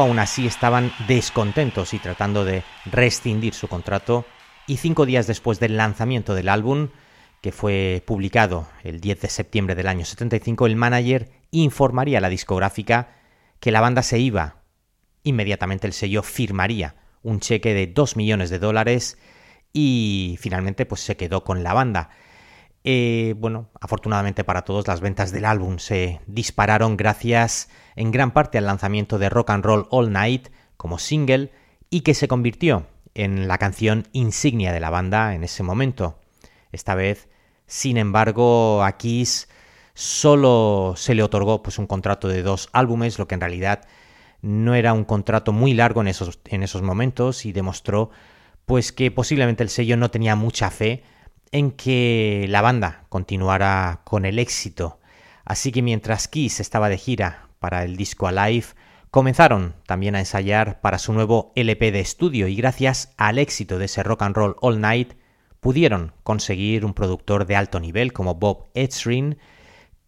aún 0.00 0.18
así 0.18 0.46
estaban 0.46 0.92
descontentos 1.06 1.94
y 1.94 1.98
tratando 1.98 2.44
de 2.44 2.62
rescindir 2.86 3.54
su 3.54 3.68
contrato 3.68 4.24
y 4.66 4.78
cinco 4.78 5.06
días 5.06 5.26
después 5.26 5.60
del 5.60 5.76
lanzamiento 5.76 6.34
del 6.34 6.48
álbum, 6.48 6.88
que 7.40 7.52
fue 7.52 8.02
publicado 8.06 8.68
el 8.82 9.00
10 9.00 9.20
de 9.20 9.28
septiembre 9.28 9.74
del 9.74 9.88
año 9.88 10.04
75, 10.04 10.66
el 10.66 10.76
manager 10.76 11.30
informaría 11.50 12.18
a 12.18 12.20
la 12.20 12.28
discográfica 12.28 13.16
que 13.60 13.70
la 13.70 13.80
banda 13.80 14.02
se 14.02 14.18
iba. 14.18 14.62
Inmediatamente 15.22 15.86
el 15.86 15.92
sello 15.92 16.22
firmaría 16.22 16.96
un 17.22 17.40
cheque 17.40 17.74
de 17.74 17.86
2 17.86 18.16
millones 18.16 18.50
de 18.50 18.58
dólares 18.58 19.18
y 19.72 20.36
finalmente 20.40 20.86
pues 20.86 21.00
se 21.00 21.16
quedó 21.16 21.44
con 21.44 21.62
la 21.62 21.74
banda. 21.74 22.10
Eh, 22.82 23.34
bueno, 23.38 23.70
afortunadamente 23.80 24.42
para 24.42 24.62
todos 24.62 24.88
las 24.88 25.00
ventas 25.00 25.32
del 25.32 25.44
álbum 25.44 25.78
se 25.78 26.20
dispararon 26.26 26.96
gracias 26.96 27.68
en 27.96 28.10
gran 28.10 28.32
parte 28.32 28.58
al 28.58 28.66
lanzamiento 28.66 29.18
de 29.18 29.28
Rock 29.28 29.50
and 29.50 29.64
Roll 29.64 29.86
All 29.90 30.12
Night 30.12 30.48
como 30.76 30.98
single 30.98 31.52
y 31.90 32.00
que 32.00 32.14
se 32.14 32.28
convirtió 32.28 32.86
en 33.14 33.48
la 33.48 33.58
canción 33.58 34.06
insignia 34.12 34.72
de 34.72 34.80
la 34.80 34.90
banda 34.90 35.34
en 35.34 35.44
ese 35.44 35.62
momento. 35.62 36.18
Esta 36.72 36.94
vez, 36.94 37.28
sin 37.66 37.96
embargo, 37.96 38.84
a 38.84 38.96
Kiss 38.96 39.48
solo 39.94 40.94
se 40.96 41.14
le 41.14 41.22
otorgó 41.22 41.62
pues, 41.62 41.78
un 41.78 41.86
contrato 41.86 42.28
de 42.28 42.42
dos 42.42 42.68
álbumes, 42.72 43.18
lo 43.18 43.26
que 43.26 43.34
en 43.34 43.40
realidad 43.40 43.86
no 44.42 44.74
era 44.74 44.92
un 44.92 45.04
contrato 45.04 45.52
muy 45.52 45.74
largo 45.74 46.00
en 46.00 46.08
esos, 46.08 46.38
en 46.46 46.62
esos 46.62 46.82
momentos 46.82 47.44
y 47.44 47.52
demostró 47.52 48.10
pues 48.64 48.92
que 48.92 49.10
posiblemente 49.10 49.62
el 49.62 49.68
sello 49.68 49.96
no 49.96 50.10
tenía 50.10 50.36
mucha 50.36 50.70
fe 50.70 51.02
en 51.52 51.72
que 51.72 52.46
la 52.48 52.62
banda 52.62 53.04
continuara 53.08 54.02
con 54.04 54.24
el 54.24 54.38
éxito. 54.38 55.00
Así 55.44 55.72
que 55.72 55.82
mientras 55.82 56.28
Kiss 56.28 56.60
estaba 56.60 56.88
de 56.88 56.96
gira 56.96 57.49
para 57.60 57.84
el 57.84 57.96
disco 57.96 58.26
Alive, 58.26 58.66
comenzaron 59.12 59.76
también 59.86 60.16
a 60.16 60.18
ensayar 60.18 60.80
para 60.80 60.98
su 60.98 61.12
nuevo 61.12 61.52
LP 61.54 61.92
de 61.92 62.00
estudio 62.00 62.48
y 62.48 62.56
gracias 62.56 63.14
al 63.16 63.38
éxito 63.38 63.78
de 63.78 63.84
ese 63.84 64.02
rock 64.02 64.22
and 64.22 64.34
roll 64.34 64.56
all 64.60 64.80
night 64.80 65.12
pudieron 65.60 66.12
conseguir 66.24 66.84
un 66.84 66.94
productor 66.94 67.46
de 67.46 67.54
alto 67.54 67.78
nivel 67.78 68.12
como 68.12 68.34
Bob 68.34 68.68
Ezrin 68.74 69.38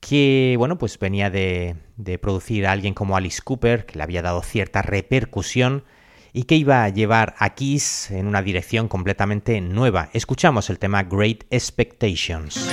que 0.00 0.57
bueno 0.59 0.78
pues 0.78 0.98
venía 0.98 1.30
de, 1.30 1.76
de 1.96 2.18
producir 2.18 2.66
a 2.66 2.72
alguien 2.72 2.94
como 2.94 3.16
Alice 3.16 3.42
Cooper 3.44 3.86
que 3.86 3.98
le 3.98 4.03
había 4.03 4.22
dado 4.22 4.42
cierta 4.42 4.82
repercusión 4.82 5.84
y 6.32 6.44
que 6.44 6.57
iba 6.57 6.84
a 6.84 6.88
llevar 6.88 7.34
a 7.38 7.50
Kiss 7.50 8.11
en 8.11 8.26
una 8.26 8.40
dirección 8.40 8.88
completamente 8.88 9.61
nueva. 9.61 10.09
Escuchamos 10.14 10.70
el 10.70 10.78
tema 10.78 11.03
Great 11.03 11.44
Expectations. 11.50 12.72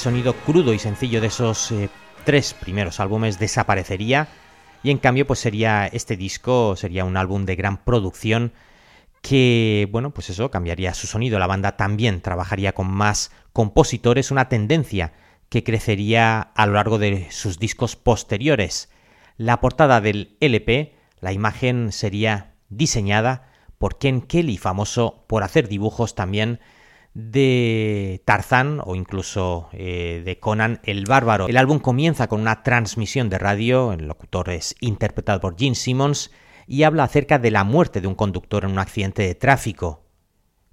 Sonido 0.00 0.32
crudo 0.32 0.72
y 0.72 0.78
sencillo 0.78 1.20
de 1.20 1.26
esos 1.26 1.70
eh, 1.72 1.90
tres 2.24 2.54
primeros 2.54 3.00
álbumes 3.00 3.38
desaparecería 3.38 4.28
y 4.82 4.90
en 4.90 4.96
cambio 4.96 5.26
pues 5.26 5.40
sería 5.40 5.86
este 5.86 6.16
disco 6.16 6.74
sería 6.74 7.04
un 7.04 7.18
álbum 7.18 7.44
de 7.44 7.54
gran 7.54 7.84
producción 7.84 8.54
que 9.20 9.86
bueno 9.92 10.12
pues 10.12 10.30
eso 10.30 10.50
cambiaría 10.50 10.94
su 10.94 11.06
sonido. 11.06 11.38
La 11.38 11.46
banda 11.46 11.76
también 11.76 12.22
trabajaría 12.22 12.72
con 12.72 12.90
más 12.90 13.30
compositores 13.52 14.30
una 14.30 14.48
tendencia 14.48 15.12
que 15.50 15.64
crecería 15.64 16.40
a 16.40 16.66
lo 16.66 16.72
largo 16.72 16.98
de 16.98 17.26
sus 17.30 17.58
discos 17.58 17.94
posteriores. 17.94 18.88
La 19.36 19.60
portada 19.60 20.00
del 20.00 20.38
LP 20.40 20.94
la 21.20 21.32
imagen 21.34 21.92
sería 21.92 22.54
diseñada 22.70 23.50
por 23.76 23.98
Ken 23.98 24.22
Kelly 24.22 24.56
famoso 24.56 25.26
por 25.26 25.42
hacer 25.42 25.68
dibujos 25.68 26.14
también 26.14 26.58
de 27.14 28.22
Tarzán 28.24 28.80
o 28.84 28.94
incluso 28.94 29.68
eh, 29.72 30.22
de 30.24 30.38
Conan 30.38 30.80
el 30.84 31.04
Bárbaro. 31.06 31.48
El 31.48 31.56
álbum 31.56 31.78
comienza 31.78 32.28
con 32.28 32.40
una 32.40 32.62
transmisión 32.62 33.28
de 33.28 33.38
radio, 33.38 33.92
el 33.92 34.06
locutor 34.06 34.50
es 34.50 34.74
interpretado 34.80 35.40
por 35.40 35.58
Gene 35.58 35.74
Simmons 35.74 36.30
y 36.66 36.84
habla 36.84 37.04
acerca 37.04 37.38
de 37.38 37.50
la 37.50 37.64
muerte 37.64 38.00
de 38.00 38.06
un 38.06 38.14
conductor 38.14 38.64
en 38.64 38.70
un 38.72 38.78
accidente 38.78 39.22
de 39.22 39.34
tráfico. 39.34 40.04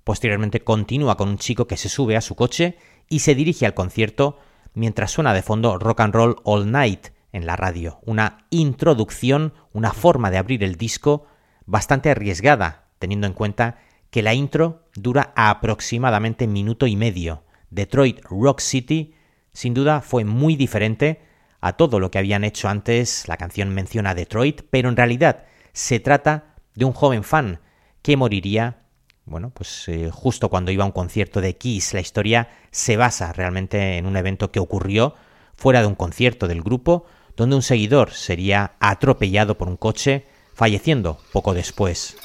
Posteriormente 0.03 0.63
continúa 0.63 1.17
con 1.17 1.29
un 1.29 1.38
chico 1.38 1.67
que 1.67 1.77
se 1.77 1.89
sube 1.89 2.15
a 2.15 2.21
su 2.21 2.35
coche 2.35 2.77
y 3.09 3.19
se 3.19 3.35
dirige 3.35 3.65
al 3.65 3.73
concierto 3.73 4.38
mientras 4.73 5.11
suena 5.11 5.33
de 5.33 5.41
fondo 5.41 5.79
Rock 5.79 6.01
and 6.01 6.13
Roll 6.13 6.35
All 6.43 6.71
Night 6.71 7.07
en 7.31 7.45
la 7.45 7.55
radio, 7.55 7.99
una 8.05 8.45
introducción, 8.51 9.53
una 9.73 9.91
forma 9.91 10.31
de 10.31 10.38
abrir 10.38 10.63
el 10.63 10.75
disco 10.75 11.25
bastante 11.65 12.09
arriesgada, 12.09 12.85
teniendo 12.99 13.27
en 13.27 13.33
cuenta 13.33 13.79
que 14.09 14.21
la 14.21 14.33
intro 14.33 14.83
dura 14.95 15.33
aproximadamente 15.35 16.47
minuto 16.47 16.87
y 16.87 16.95
medio. 16.95 17.43
Detroit 17.69 18.21
Rock 18.29 18.59
City 18.59 19.13
sin 19.53 19.73
duda 19.73 20.01
fue 20.01 20.23
muy 20.23 20.55
diferente 20.55 21.21
a 21.61 21.73
todo 21.73 21.99
lo 21.99 22.11
que 22.11 22.19
habían 22.19 22.43
hecho 22.43 22.69
antes. 22.69 23.27
La 23.27 23.37
canción 23.37 23.73
menciona 23.73 24.13
Detroit, 24.13 24.61
pero 24.69 24.89
en 24.89 24.95
realidad 24.95 25.45
se 25.73 25.99
trata 25.99 26.55
de 26.75 26.85
un 26.85 26.93
joven 26.93 27.23
fan 27.23 27.59
que 28.01 28.17
moriría, 28.17 28.83
bueno, 29.25 29.49
pues 29.49 29.87
eh, 29.87 30.09
justo 30.11 30.49
cuando 30.49 30.71
iba 30.71 30.83
a 30.83 30.85
un 30.85 30.91
concierto 30.91 31.41
de 31.41 31.57
Kiss. 31.57 31.93
La 31.93 32.01
historia 32.01 32.49
se 32.71 32.97
basa 32.97 33.33
realmente 33.33 33.97
en 33.97 34.05
un 34.05 34.15
evento 34.15 34.51
que 34.51 34.59
ocurrió 34.59 35.15
fuera 35.55 35.81
de 35.81 35.87
un 35.87 35.95
concierto 35.95 36.47
del 36.47 36.61
grupo, 36.61 37.05
donde 37.35 37.55
un 37.55 37.63
seguidor 37.63 38.11
sería 38.11 38.73
atropellado 38.79 39.57
por 39.57 39.67
un 39.67 39.77
coche, 39.77 40.27
falleciendo 40.53 41.19
poco 41.33 41.53
después. 41.53 42.15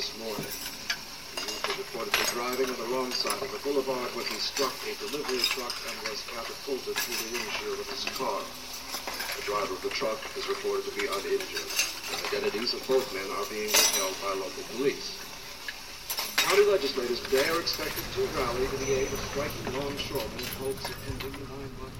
This 0.00 0.16
morning. 0.16 0.48
The 1.36 1.44
youth 1.44 1.60
was 1.60 1.76
reportedly 1.76 2.24
driving 2.32 2.72
on 2.72 2.78
the 2.80 2.88
wrong 2.88 3.12
side 3.12 3.36
of 3.36 3.52
the 3.52 3.60
boulevard 3.60 4.08
when 4.16 4.24
he 4.32 4.40
struck 4.40 4.72
a 4.88 4.96
delivery 4.96 5.44
truck 5.52 5.76
and 5.76 5.92
was 6.08 6.24
catapulted 6.24 6.96
through 6.96 7.20
the 7.20 7.36
windshield 7.36 7.76
of 7.76 7.84
his 7.84 8.08
car. 8.16 8.40
The 9.36 9.44
driver 9.44 9.76
of 9.76 9.84
the 9.84 9.92
truck 9.92 10.16
is 10.40 10.48
reported 10.48 10.88
to 10.88 10.94
be 10.96 11.04
uninjured. 11.04 11.68
The 12.08 12.16
identities 12.32 12.72
of 12.72 12.80
both 12.88 13.12
men 13.12 13.28
are 13.28 13.44
being 13.52 13.68
withheld 13.68 14.16
by 14.24 14.40
local 14.40 14.64
police. 14.72 15.20
County 16.48 16.64
legislators 16.64 17.20
today 17.28 17.44
are 17.52 17.60
expected 17.60 18.00
to 18.16 18.24
rally 18.40 18.72
to 18.72 18.76
the 18.80 19.04
aid 19.04 19.12
of 19.12 19.20
striking 19.36 19.68
longshoremen 19.84 20.40
in 20.40 20.48
hopes 20.64 20.88
of 20.88 20.96
ending 21.12 21.36
the 21.36 21.44
nine-month 21.44 21.99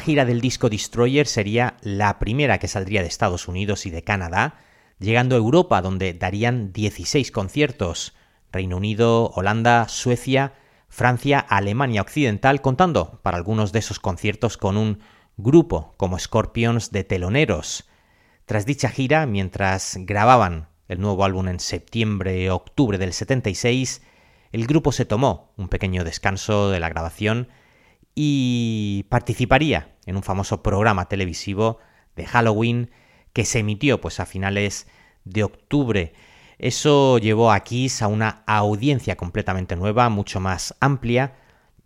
gira 0.00 0.24
del 0.24 0.40
disco 0.40 0.70
Destroyer 0.70 1.26
sería 1.26 1.76
la 1.82 2.18
primera 2.18 2.58
que 2.58 2.68
saldría 2.68 3.02
de 3.02 3.08
Estados 3.08 3.48
Unidos 3.48 3.86
y 3.86 3.90
de 3.90 4.02
Canadá, 4.02 4.58
llegando 4.98 5.34
a 5.34 5.38
Europa 5.38 5.82
donde 5.82 6.14
darían 6.14 6.72
16 6.72 7.30
conciertos, 7.30 8.14
Reino 8.50 8.76
Unido, 8.76 9.30
Holanda, 9.34 9.88
Suecia, 9.88 10.54
Francia, 10.88 11.40
Alemania 11.40 12.02
Occidental, 12.02 12.60
contando 12.60 13.20
para 13.22 13.36
algunos 13.36 13.72
de 13.72 13.80
esos 13.80 13.98
conciertos 13.98 14.56
con 14.56 14.76
un 14.76 15.00
grupo 15.36 15.94
como 15.96 16.18
Scorpions 16.18 16.92
de 16.92 17.04
teloneros. 17.04 17.88
Tras 18.46 18.66
dicha 18.66 18.88
gira, 18.88 19.26
mientras 19.26 19.96
grababan 20.00 20.68
el 20.88 21.00
nuevo 21.00 21.24
álbum 21.24 21.48
en 21.48 21.60
septiembre-octubre 21.60 22.98
del 22.98 23.12
76, 23.12 24.02
el 24.52 24.66
grupo 24.66 24.92
se 24.92 25.04
tomó 25.04 25.52
un 25.56 25.68
pequeño 25.68 26.04
descanso 26.04 26.70
de 26.70 26.78
la 26.78 26.88
grabación 26.88 27.48
y 28.14 29.06
participaría 29.08 29.96
en 30.06 30.16
un 30.16 30.22
famoso 30.22 30.62
programa 30.62 31.08
televisivo 31.08 31.78
de 32.16 32.26
Halloween 32.26 32.90
que 33.32 33.44
se 33.44 33.60
emitió 33.60 34.00
pues 34.00 34.20
a 34.20 34.26
finales 34.26 34.86
de 35.24 35.42
octubre. 35.44 36.14
Eso 36.58 37.18
llevó 37.18 37.50
a 37.50 37.60
Kiss 37.60 38.02
a 38.02 38.08
una 38.08 38.44
audiencia 38.46 39.16
completamente 39.16 39.76
nueva, 39.76 40.08
mucho 40.08 40.40
más 40.40 40.76
amplia 40.80 41.34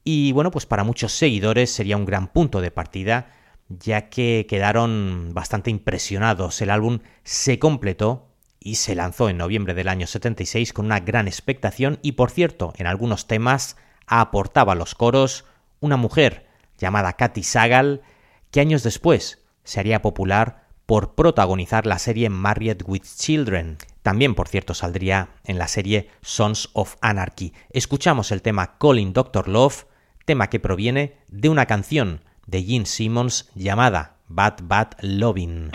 y 0.04 0.32
bueno, 0.32 0.50
pues 0.50 0.66
para 0.66 0.84
muchos 0.84 1.12
seguidores 1.12 1.70
sería 1.72 1.96
un 1.96 2.04
gran 2.04 2.28
punto 2.28 2.60
de 2.60 2.70
partida 2.70 3.32
ya 3.68 4.08
que 4.08 4.46
quedaron 4.48 5.32
bastante 5.34 5.70
impresionados. 5.70 6.60
El 6.60 6.70
álbum 6.70 7.00
se 7.24 7.58
completó 7.58 8.28
y 8.60 8.76
se 8.76 8.94
lanzó 8.94 9.28
en 9.28 9.36
noviembre 9.38 9.74
del 9.74 9.88
año 9.88 10.06
76 10.06 10.72
con 10.72 10.86
una 10.86 11.00
gran 11.00 11.28
expectación 11.28 11.98
y 12.02 12.12
por 12.12 12.30
cierto, 12.30 12.72
en 12.76 12.86
algunos 12.86 13.26
temas 13.26 13.76
aportaba 14.06 14.74
los 14.74 14.94
coros 14.94 15.44
una 15.80 15.96
mujer 15.96 16.46
llamada 16.78 17.14
Katy 17.14 17.42
Sagal 17.42 18.02
que 18.50 18.60
años 18.60 18.82
después 18.82 19.44
se 19.64 19.80
haría 19.80 20.02
popular 20.02 20.68
por 20.86 21.14
protagonizar 21.14 21.84
la 21.84 21.98
serie 21.98 22.30
Married 22.30 22.82
with 22.86 23.02
Children. 23.02 23.76
También, 24.02 24.34
por 24.34 24.48
cierto, 24.48 24.72
saldría 24.72 25.34
en 25.44 25.58
la 25.58 25.68
serie 25.68 26.08
Sons 26.22 26.70
of 26.72 26.96
Anarchy. 27.02 27.52
Escuchamos 27.70 28.32
el 28.32 28.40
tema 28.40 28.78
Calling 28.78 29.12
Dr. 29.12 29.48
Love, 29.48 29.84
tema 30.24 30.48
que 30.48 30.60
proviene 30.60 31.18
de 31.28 31.50
una 31.50 31.66
canción 31.66 32.22
de 32.46 32.62
Gene 32.62 32.86
Simmons 32.86 33.50
llamada 33.54 34.16
Bad 34.28 34.60
Bad 34.62 34.92
Lovin'. 35.02 35.70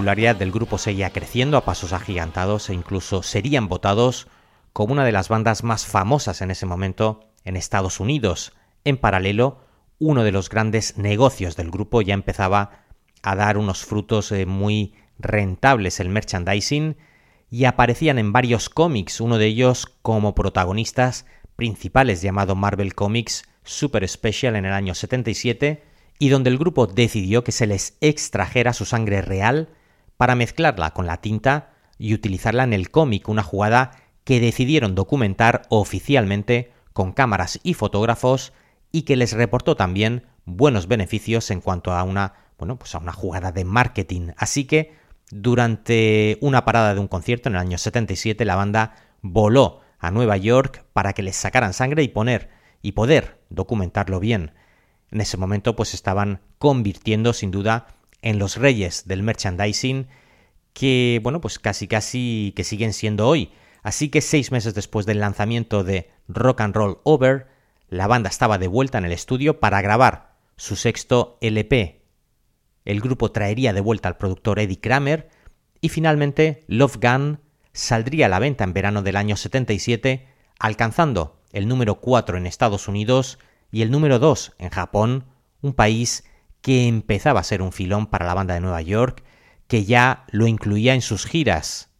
Popularidad 0.00 0.34
del 0.34 0.50
grupo 0.50 0.78
seguía 0.78 1.10
creciendo 1.10 1.58
a 1.58 1.66
pasos 1.66 1.92
agigantados 1.92 2.70
e 2.70 2.72
incluso 2.72 3.22
serían 3.22 3.68
votados 3.68 4.28
como 4.72 4.94
una 4.94 5.04
de 5.04 5.12
las 5.12 5.28
bandas 5.28 5.62
más 5.62 5.84
famosas 5.84 6.40
en 6.40 6.50
ese 6.50 6.64
momento 6.64 7.28
en 7.44 7.54
Estados 7.54 8.00
Unidos. 8.00 8.54
En 8.84 8.96
paralelo, 8.96 9.60
uno 9.98 10.24
de 10.24 10.32
los 10.32 10.48
grandes 10.48 10.96
negocios 10.96 11.54
del 11.54 11.70
grupo, 11.70 12.00
ya 12.00 12.14
empezaba 12.14 12.86
a 13.22 13.36
dar 13.36 13.58
unos 13.58 13.84
frutos 13.84 14.32
eh, 14.32 14.46
muy 14.46 14.94
rentables 15.18 16.00
el 16.00 16.08
merchandising 16.08 16.96
y 17.50 17.66
aparecían 17.66 18.18
en 18.18 18.32
varios 18.32 18.70
cómics, 18.70 19.20
uno 19.20 19.36
de 19.36 19.48
ellos 19.48 19.84
como 20.00 20.34
protagonistas 20.34 21.26
principales 21.56 22.22
llamado 22.22 22.54
Marvel 22.54 22.94
Comics 22.94 23.42
Super 23.64 24.08
Special 24.08 24.56
en 24.56 24.64
el 24.64 24.72
año 24.72 24.94
77 24.94 25.84
y 26.18 26.30
donde 26.30 26.48
el 26.48 26.56
grupo 26.56 26.86
decidió 26.86 27.44
que 27.44 27.52
se 27.52 27.66
les 27.66 27.98
extrajera 28.00 28.72
su 28.72 28.86
sangre 28.86 29.20
real 29.20 29.68
para 30.20 30.34
mezclarla 30.34 30.90
con 30.90 31.06
la 31.06 31.16
tinta 31.16 31.70
y 31.96 32.12
utilizarla 32.12 32.64
en 32.64 32.74
el 32.74 32.90
cómic, 32.90 33.30
una 33.30 33.42
jugada 33.42 33.92
que 34.24 34.38
decidieron 34.38 34.94
documentar 34.94 35.62
oficialmente 35.70 36.74
con 36.92 37.12
cámaras 37.12 37.58
y 37.62 37.72
fotógrafos 37.72 38.52
y 38.92 39.04
que 39.04 39.16
les 39.16 39.32
reportó 39.32 39.76
también 39.76 40.26
buenos 40.44 40.88
beneficios 40.88 41.50
en 41.50 41.62
cuanto 41.62 41.92
a 41.92 42.02
una, 42.02 42.34
bueno, 42.58 42.78
pues 42.78 42.94
a 42.94 42.98
una 42.98 43.14
jugada 43.14 43.50
de 43.50 43.64
marketing. 43.64 44.32
Así 44.36 44.66
que 44.66 44.92
durante 45.30 46.36
una 46.42 46.66
parada 46.66 46.92
de 46.92 47.00
un 47.00 47.08
concierto 47.08 47.48
en 47.48 47.54
el 47.54 47.62
año 47.62 47.78
77 47.78 48.44
la 48.44 48.56
banda 48.56 48.96
voló 49.22 49.80
a 49.98 50.10
Nueva 50.10 50.36
York 50.36 50.84
para 50.92 51.14
que 51.14 51.22
les 51.22 51.36
sacaran 51.36 51.72
sangre 51.72 52.02
y 52.02 52.08
poner 52.08 52.50
y 52.82 52.92
poder 52.92 53.40
documentarlo 53.48 54.20
bien. 54.20 54.52
En 55.10 55.22
ese 55.22 55.38
momento 55.38 55.76
pues 55.76 55.94
estaban 55.94 56.42
convirtiendo 56.58 57.32
sin 57.32 57.50
duda 57.50 57.86
en 58.22 58.38
los 58.38 58.56
reyes 58.56 59.06
del 59.06 59.22
merchandising 59.22 60.08
que 60.72 61.20
bueno 61.22 61.40
pues 61.40 61.58
casi 61.58 61.88
casi 61.88 62.52
que 62.56 62.64
siguen 62.64 62.92
siendo 62.92 63.26
hoy. 63.26 63.52
Así 63.82 64.08
que 64.08 64.20
seis 64.20 64.52
meses 64.52 64.74
después 64.74 65.06
del 65.06 65.20
lanzamiento 65.20 65.84
de 65.84 66.10
Rock 66.28 66.60
and 66.60 66.74
Roll 66.74 66.98
Over, 67.04 67.48
la 67.88 68.06
banda 68.06 68.28
estaba 68.28 68.58
de 68.58 68.68
vuelta 68.68 68.98
en 68.98 69.06
el 69.06 69.12
estudio 69.12 69.58
para 69.58 69.80
grabar 69.80 70.36
su 70.56 70.76
sexto 70.76 71.38
LP. 71.40 72.02
El 72.84 73.00
grupo 73.00 73.32
traería 73.32 73.72
de 73.72 73.80
vuelta 73.80 74.08
al 74.08 74.16
productor 74.16 74.58
Eddie 74.58 74.80
Kramer 74.80 75.30
y 75.80 75.88
finalmente 75.88 76.64
Love 76.66 76.98
Gun 77.00 77.40
saldría 77.72 78.26
a 78.26 78.28
la 78.28 78.38
venta 78.38 78.64
en 78.64 78.74
verano 78.74 79.02
del 79.02 79.16
año 79.16 79.36
77, 79.36 80.26
alcanzando 80.58 81.40
el 81.52 81.68
número 81.68 81.96
4 81.96 82.36
en 82.36 82.46
Estados 82.46 82.88
Unidos 82.88 83.38
y 83.72 83.82
el 83.82 83.90
número 83.90 84.18
2 84.18 84.54
en 84.58 84.70
Japón, 84.70 85.24
un 85.62 85.72
país 85.72 86.24
que 86.62 86.86
empezaba 86.86 87.40
a 87.40 87.44
ser 87.44 87.62
un 87.62 87.72
filón 87.72 88.06
para 88.06 88.26
la 88.26 88.34
banda 88.34 88.54
de 88.54 88.60
Nueva 88.60 88.82
York, 88.82 89.22
que 89.66 89.84
ya 89.84 90.24
lo 90.30 90.46
incluía 90.46 90.94
en 90.94 91.02
sus 91.02 91.26
giras. 91.26 91.90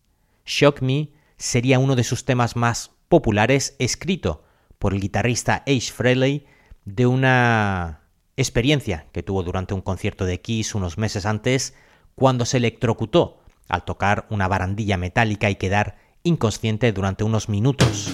Shock 0.45 0.83
Me 0.83 1.13
sería 1.37 1.79
uno 1.79 1.97
de 1.97 2.05
sus 2.05 2.25
temas 2.25 2.57
más 2.57 2.91
populares, 3.09 3.77
escrito 3.79 4.45
por 4.79 4.95
el 4.95 5.01
guitarrista 5.01 5.63
Ace 5.67 5.93
Frehley 5.93 6.47
de 6.85 7.07
una 7.07 8.01
experiencia 8.37 9.07
que 9.13 9.23
tuvo 9.23 9.43
durante 9.43 9.75
un 9.75 9.83
concierto 9.83 10.25
de 10.25 10.41
Kiss 10.41 10.75
unos 10.75 10.99
meses 10.99 11.27
antes, 11.27 11.75
cuando 12.15 12.45
se 12.45 12.57
electrocutó 12.57 13.41
al 13.69 13.85
tocar 13.85 14.27
una 14.31 14.49
barandilla 14.49 14.97
metálica 14.97 15.49
y 15.51 15.57
quedar 15.57 15.97
inconsciente 16.23 16.93
durante 16.93 17.25
unos 17.25 17.49
minutos. 17.49 18.13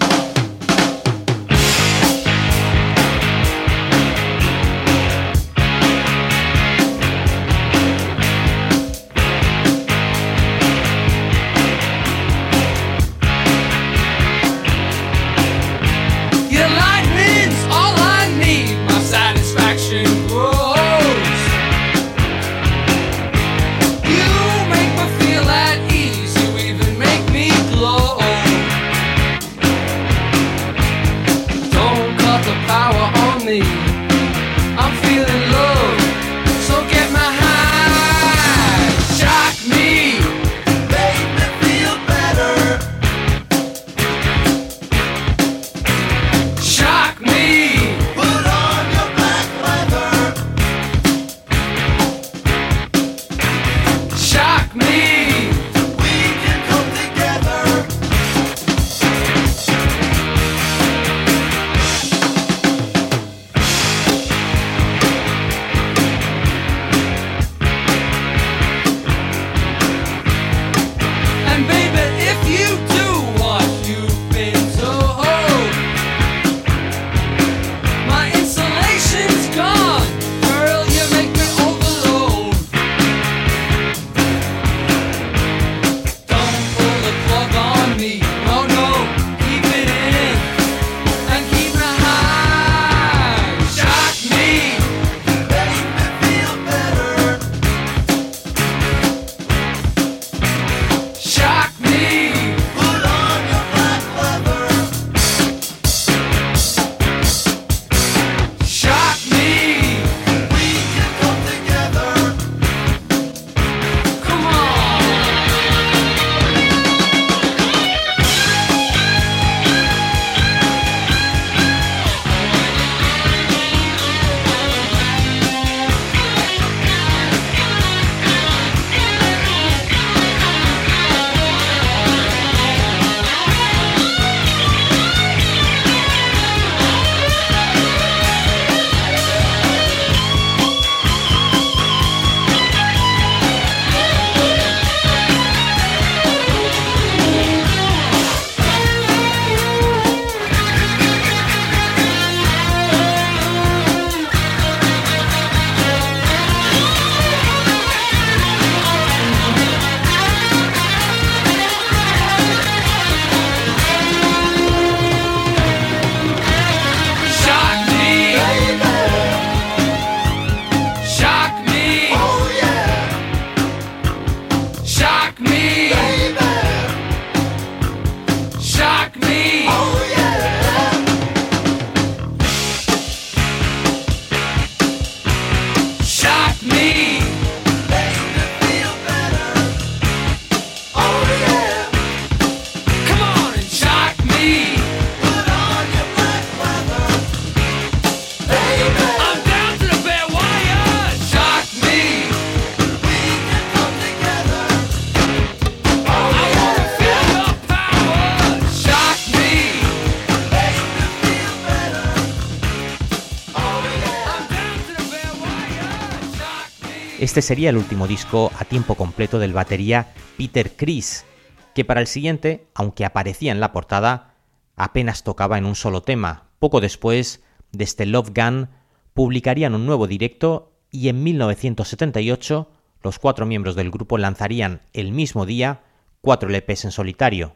Este 217.37 217.49
sería 217.49 217.69
el 217.69 217.77
último 217.77 218.07
disco 218.07 218.51
a 218.59 218.65
tiempo 218.65 218.95
completo 218.95 219.39
del 219.39 219.53
batería 219.53 220.15
Peter 220.39 220.75
Criss, 220.75 221.27
que 221.75 221.85
para 221.85 222.01
el 222.01 222.07
siguiente, 222.07 222.67
aunque 222.75 223.05
aparecía 223.05 223.53
en 223.53 223.61
la 223.61 223.73
portada, 223.73 224.37
apenas 224.75 225.23
tocaba 225.23 225.59
en 225.59 225.67
un 225.67 225.75
solo 225.75 226.01
tema. 226.01 226.49
Poco 226.59 226.81
después, 226.81 227.45
desde 227.73 228.07
Love 228.07 228.31
Gun, 228.35 228.71
publicarían 229.13 229.75
un 229.75 229.85
nuevo 229.85 230.07
directo 230.07 230.73
y 230.91 231.11
en 231.11 231.23
1978 231.25 232.73
los 233.03 233.19
cuatro 233.19 233.45
miembros 233.45 233.77
del 233.77 233.91
grupo 233.91 234.17
lanzarían 234.17 234.81
el 234.95 235.13
mismo 235.13 235.45
día 235.45 235.83
cuatro 236.23 236.49
LPs 236.49 236.87
en 236.87 236.91
solitario, 236.91 237.55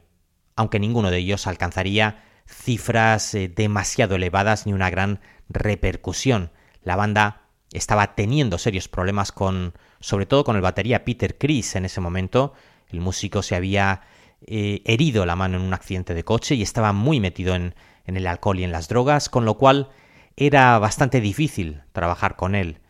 aunque 0.57 0.79
ninguno 0.79 1.11
de 1.11 1.17
ellos 1.17 1.47
alcanzaría 1.47 2.23
cifras 2.45 3.35
eh, 3.35 3.49
demasiado 3.49 4.17
elevadas 4.17 4.67
ni 4.67 4.75
una 4.75 4.91
gran 4.91 5.21
repercusión. 5.49 6.51
La 6.83 6.97
banda 6.97 7.40
estaba 7.73 8.15
teniendo 8.15 8.59
serios 8.59 8.89
problemas 8.89 9.33
con, 9.33 9.75
sobre 10.01 10.27
todo 10.27 10.45
con 10.45 10.57
el 10.57 10.63
batería 10.63 11.05
Peter 11.05 11.39
Criss 11.39 11.77
en 11.77 11.85
ese 11.85 12.01
momento. 12.01 12.53
El 12.89 13.01
músico 13.01 13.43
se 13.43 13.55
había 13.55 14.03
eh, 14.47 14.83
herido 14.85 15.27
la 15.27 15.37
mano 15.37 15.57
en 15.57 15.63
un 15.63 15.75
accidente 15.75 16.15
de 16.15 16.25
coche 16.25 16.55
y 16.55 16.63
estaba 16.63 16.93
muy 16.93 17.21
metido 17.21 17.55
en, 17.55 17.75
en 18.07 18.17
el 18.17 18.27
alcohol 18.27 18.59
y 18.59 18.65
en 18.65 18.73
las 18.73 18.89
drogas, 18.89 19.29
con 19.29 19.45
lo 19.45 19.57
cual 19.59 19.91
era 20.37 20.79
bastante 20.79 21.21
difícil 21.21 21.83
trabajar 21.93 22.37
con 22.37 22.55
él. 22.55 22.81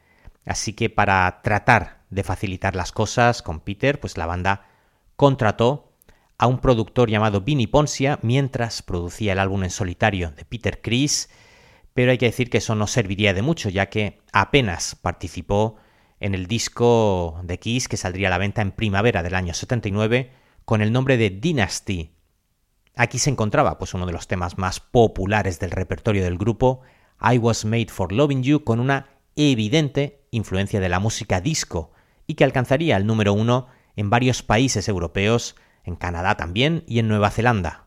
Así 0.47 0.72
que 0.72 0.89
para 0.89 1.43
tratar 1.43 2.01
de 2.11 2.24
facilitar 2.24 2.74
las 2.74 2.93
cosas 2.93 3.43
con 3.43 3.61
Peter, 3.61 4.01
pues 4.01 4.16
la 4.16 4.26
banda 4.26 4.66
contrató 5.16 5.93
a 6.39 6.47
un 6.47 6.59
productor 6.59 7.11
llamado 7.11 7.43
Vinny 7.43 7.66
Poncia 7.66 8.18
mientras 8.22 8.83
producía 8.83 9.33
el 9.33 9.39
álbum 9.39 9.64
en 9.64 9.70
solitario 9.70 10.31
de 10.31 10.47
Peter 10.47 10.81
Criss 10.81 11.28
pero 11.95 12.11
hay 12.11 12.18
que 12.18 12.26
decir 12.26 12.51
que 12.51 12.59
eso 12.59 12.74
no 12.74 12.86
serviría 12.86 13.34
de 13.34 13.43
mucho, 13.43 13.68
ya 13.68 13.86
que 13.86 14.20
apenas 14.32 14.95
participó 14.95 15.76
en 16.20 16.34
el 16.34 16.47
disco 16.47 17.41
de 17.45 17.59
Kiss 17.59 17.88
que 17.88 17.97
saldría 17.97 18.28
a 18.28 18.30
la 18.30 18.38
venta 18.38 18.62
en 18.62 18.72
primavera 18.72 19.22
del 19.22 19.34
año 19.34 19.55
79 19.55 20.30
con 20.64 20.82
el 20.82 20.93
nombre 20.93 21.16
de 21.16 21.30
Dynasty. 21.30 22.11
Aquí 22.95 23.18
se 23.18 23.30
encontraba 23.30 23.78
pues 23.78 23.95
uno 23.95 24.07
de 24.07 24.12
los 24.12 24.28
temas 24.28 24.59
más 24.59 24.80
populares 24.80 25.59
del 25.59 25.70
repertorio 25.70 26.22
del 26.22 26.38
grupo, 26.38 26.82
I 27.20 27.38
Was 27.38 27.64
Made 27.64 27.88
for 27.88 28.12
Loving 28.12 28.43
You, 28.43 28.64
con 28.64 28.80
una 28.80 29.09
evidente 29.36 30.26
influencia 30.30 30.80
de 30.80 30.88
la 30.88 31.01
música 31.01 31.41
disco 31.41 31.93
y 32.26 32.34
que 32.34 32.45
alcanzaría 32.45 32.97
el 32.97 33.07
número 33.07 33.32
uno 33.32 33.68
en 33.97 34.11
varios 34.11 34.43
países 34.43 34.88
europeos, 34.88 35.57
en 35.84 35.97
Canadá 35.97 36.36
también 36.36 36.84
y 36.86 36.99
en 36.99 37.09
Nueva 37.09 37.30
Zelanda. 37.30 37.86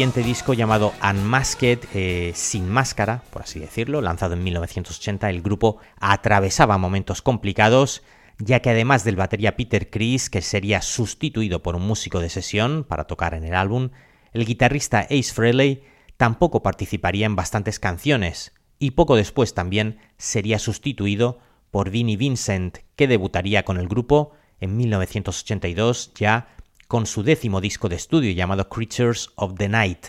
Siguiente 0.00 0.22
disco 0.22 0.54
llamado 0.54 0.94
Unmasked, 1.06 1.80
eh, 1.92 2.32
sin 2.34 2.70
máscara, 2.70 3.22
por 3.30 3.42
así 3.42 3.60
decirlo, 3.60 4.00
lanzado 4.00 4.32
en 4.32 4.42
1980, 4.42 5.28
el 5.28 5.42
grupo 5.42 5.76
atravesaba 6.00 6.78
momentos 6.78 7.20
complicados, 7.20 8.02
ya 8.38 8.60
que 8.60 8.70
además 8.70 9.04
del 9.04 9.16
batería 9.16 9.56
Peter 9.56 9.90
Chris, 9.90 10.30
que 10.30 10.40
sería 10.40 10.80
sustituido 10.80 11.62
por 11.62 11.76
un 11.76 11.86
músico 11.86 12.20
de 12.20 12.30
sesión 12.30 12.84
para 12.84 13.04
tocar 13.04 13.34
en 13.34 13.44
el 13.44 13.54
álbum, 13.54 13.90
el 14.32 14.46
guitarrista 14.46 15.00
Ace 15.00 15.34
Frehley 15.34 15.82
tampoco 16.16 16.62
participaría 16.62 17.26
en 17.26 17.36
bastantes 17.36 17.78
canciones, 17.78 18.54
y 18.78 18.92
poco 18.92 19.16
después 19.16 19.52
también 19.52 19.98
sería 20.16 20.58
sustituido 20.58 21.40
por 21.70 21.90
Vinnie 21.90 22.16
Vincent, 22.16 22.78
que 22.96 23.06
debutaría 23.06 23.66
con 23.66 23.76
el 23.76 23.86
grupo 23.86 24.32
en 24.60 24.78
1982 24.78 26.12
ya 26.14 26.48
con 26.90 27.06
su 27.06 27.22
décimo 27.22 27.60
disco 27.60 27.88
de 27.88 27.94
estudio 27.94 28.32
llamado 28.32 28.68
Creatures 28.68 29.30
of 29.36 29.54
the 29.56 29.68
Night. 29.68 30.06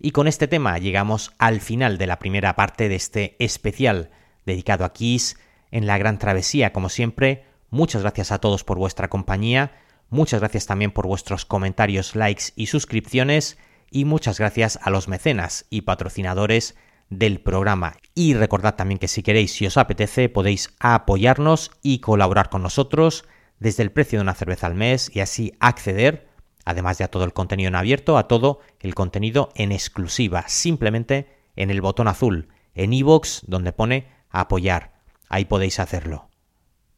Y 0.00 0.10
con 0.10 0.26
este 0.26 0.48
tema 0.48 0.76
llegamos 0.76 1.30
al 1.38 1.60
final 1.60 1.96
de 1.96 2.08
la 2.08 2.18
primera 2.18 2.56
parte 2.56 2.88
de 2.88 2.96
este 2.96 3.36
especial 3.38 4.10
dedicado 4.44 4.84
a 4.84 4.92
Kiss 4.92 5.38
en 5.70 5.86
la 5.86 5.96
gran 5.96 6.18
travesía. 6.18 6.72
Como 6.72 6.88
siempre, 6.88 7.44
muchas 7.70 8.02
gracias 8.02 8.32
a 8.32 8.38
todos 8.38 8.64
por 8.64 8.78
vuestra 8.78 9.06
compañía, 9.06 9.76
muchas 10.10 10.40
gracias 10.40 10.66
también 10.66 10.90
por 10.90 11.06
vuestros 11.06 11.44
comentarios, 11.44 12.16
likes 12.16 12.46
y 12.56 12.66
suscripciones, 12.66 13.56
y 13.88 14.04
muchas 14.04 14.40
gracias 14.40 14.80
a 14.82 14.90
los 14.90 15.06
mecenas 15.06 15.66
y 15.70 15.82
patrocinadores 15.82 16.74
del 17.10 17.40
programa. 17.40 17.96
Y 18.16 18.34
recordad 18.34 18.74
también 18.74 18.98
que 18.98 19.06
si 19.06 19.22
queréis, 19.22 19.52
si 19.52 19.66
os 19.66 19.76
apetece, 19.76 20.28
podéis 20.28 20.74
apoyarnos 20.80 21.70
y 21.80 22.00
colaborar 22.00 22.50
con 22.50 22.64
nosotros 22.64 23.24
desde 23.60 23.82
el 23.82 23.92
precio 23.92 24.18
de 24.18 24.22
una 24.22 24.34
cerveza 24.34 24.66
al 24.66 24.74
mes 24.74 25.10
y 25.14 25.20
así 25.20 25.52
acceder, 25.60 26.28
además 26.64 26.98
de 26.98 27.04
a 27.04 27.08
todo 27.08 27.24
el 27.24 27.32
contenido 27.32 27.68
en 27.68 27.74
abierto, 27.74 28.18
a 28.18 28.28
todo 28.28 28.60
el 28.80 28.94
contenido 28.94 29.50
en 29.54 29.72
exclusiva, 29.72 30.44
simplemente 30.48 31.28
en 31.56 31.70
el 31.70 31.80
botón 31.80 32.08
azul, 32.08 32.48
en 32.74 32.92
iVoox, 32.92 33.42
donde 33.46 33.72
pone 33.72 34.08
apoyar. 34.30 34.92
Ahí 35.28 35.44
podéis 35.44 35.80
hacerlo. 35.80 36.28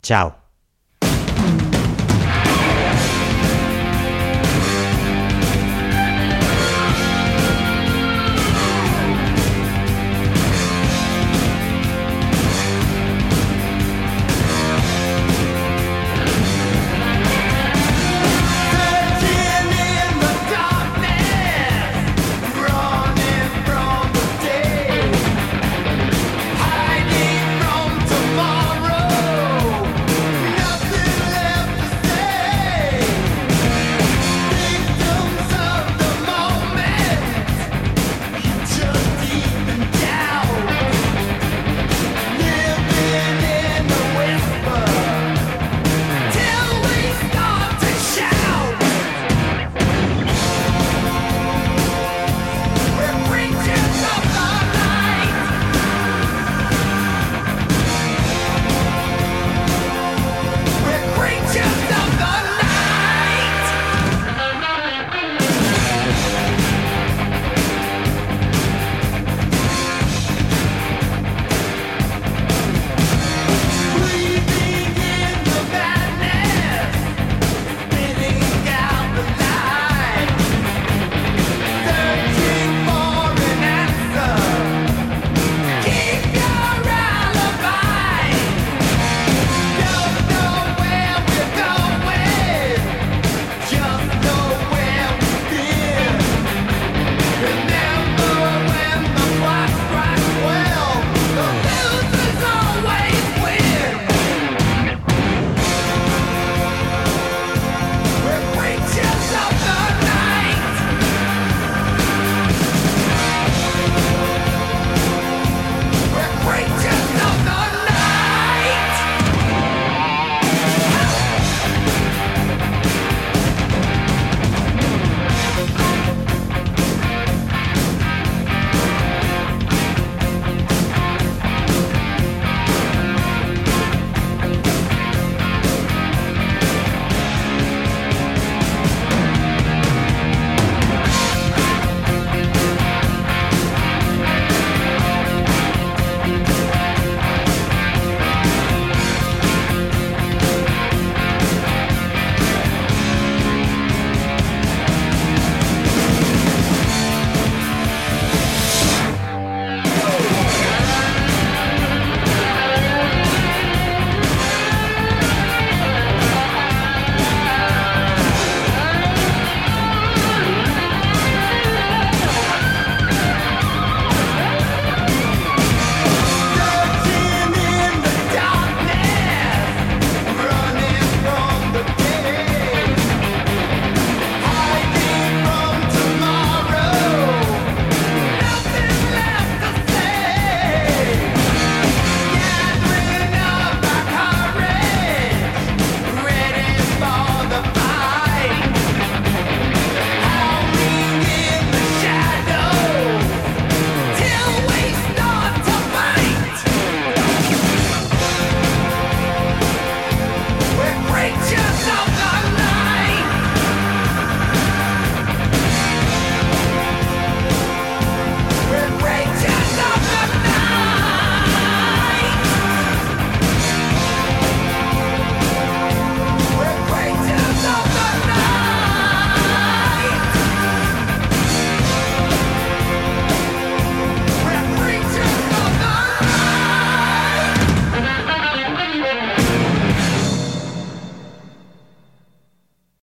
Chao. 0.02 0.39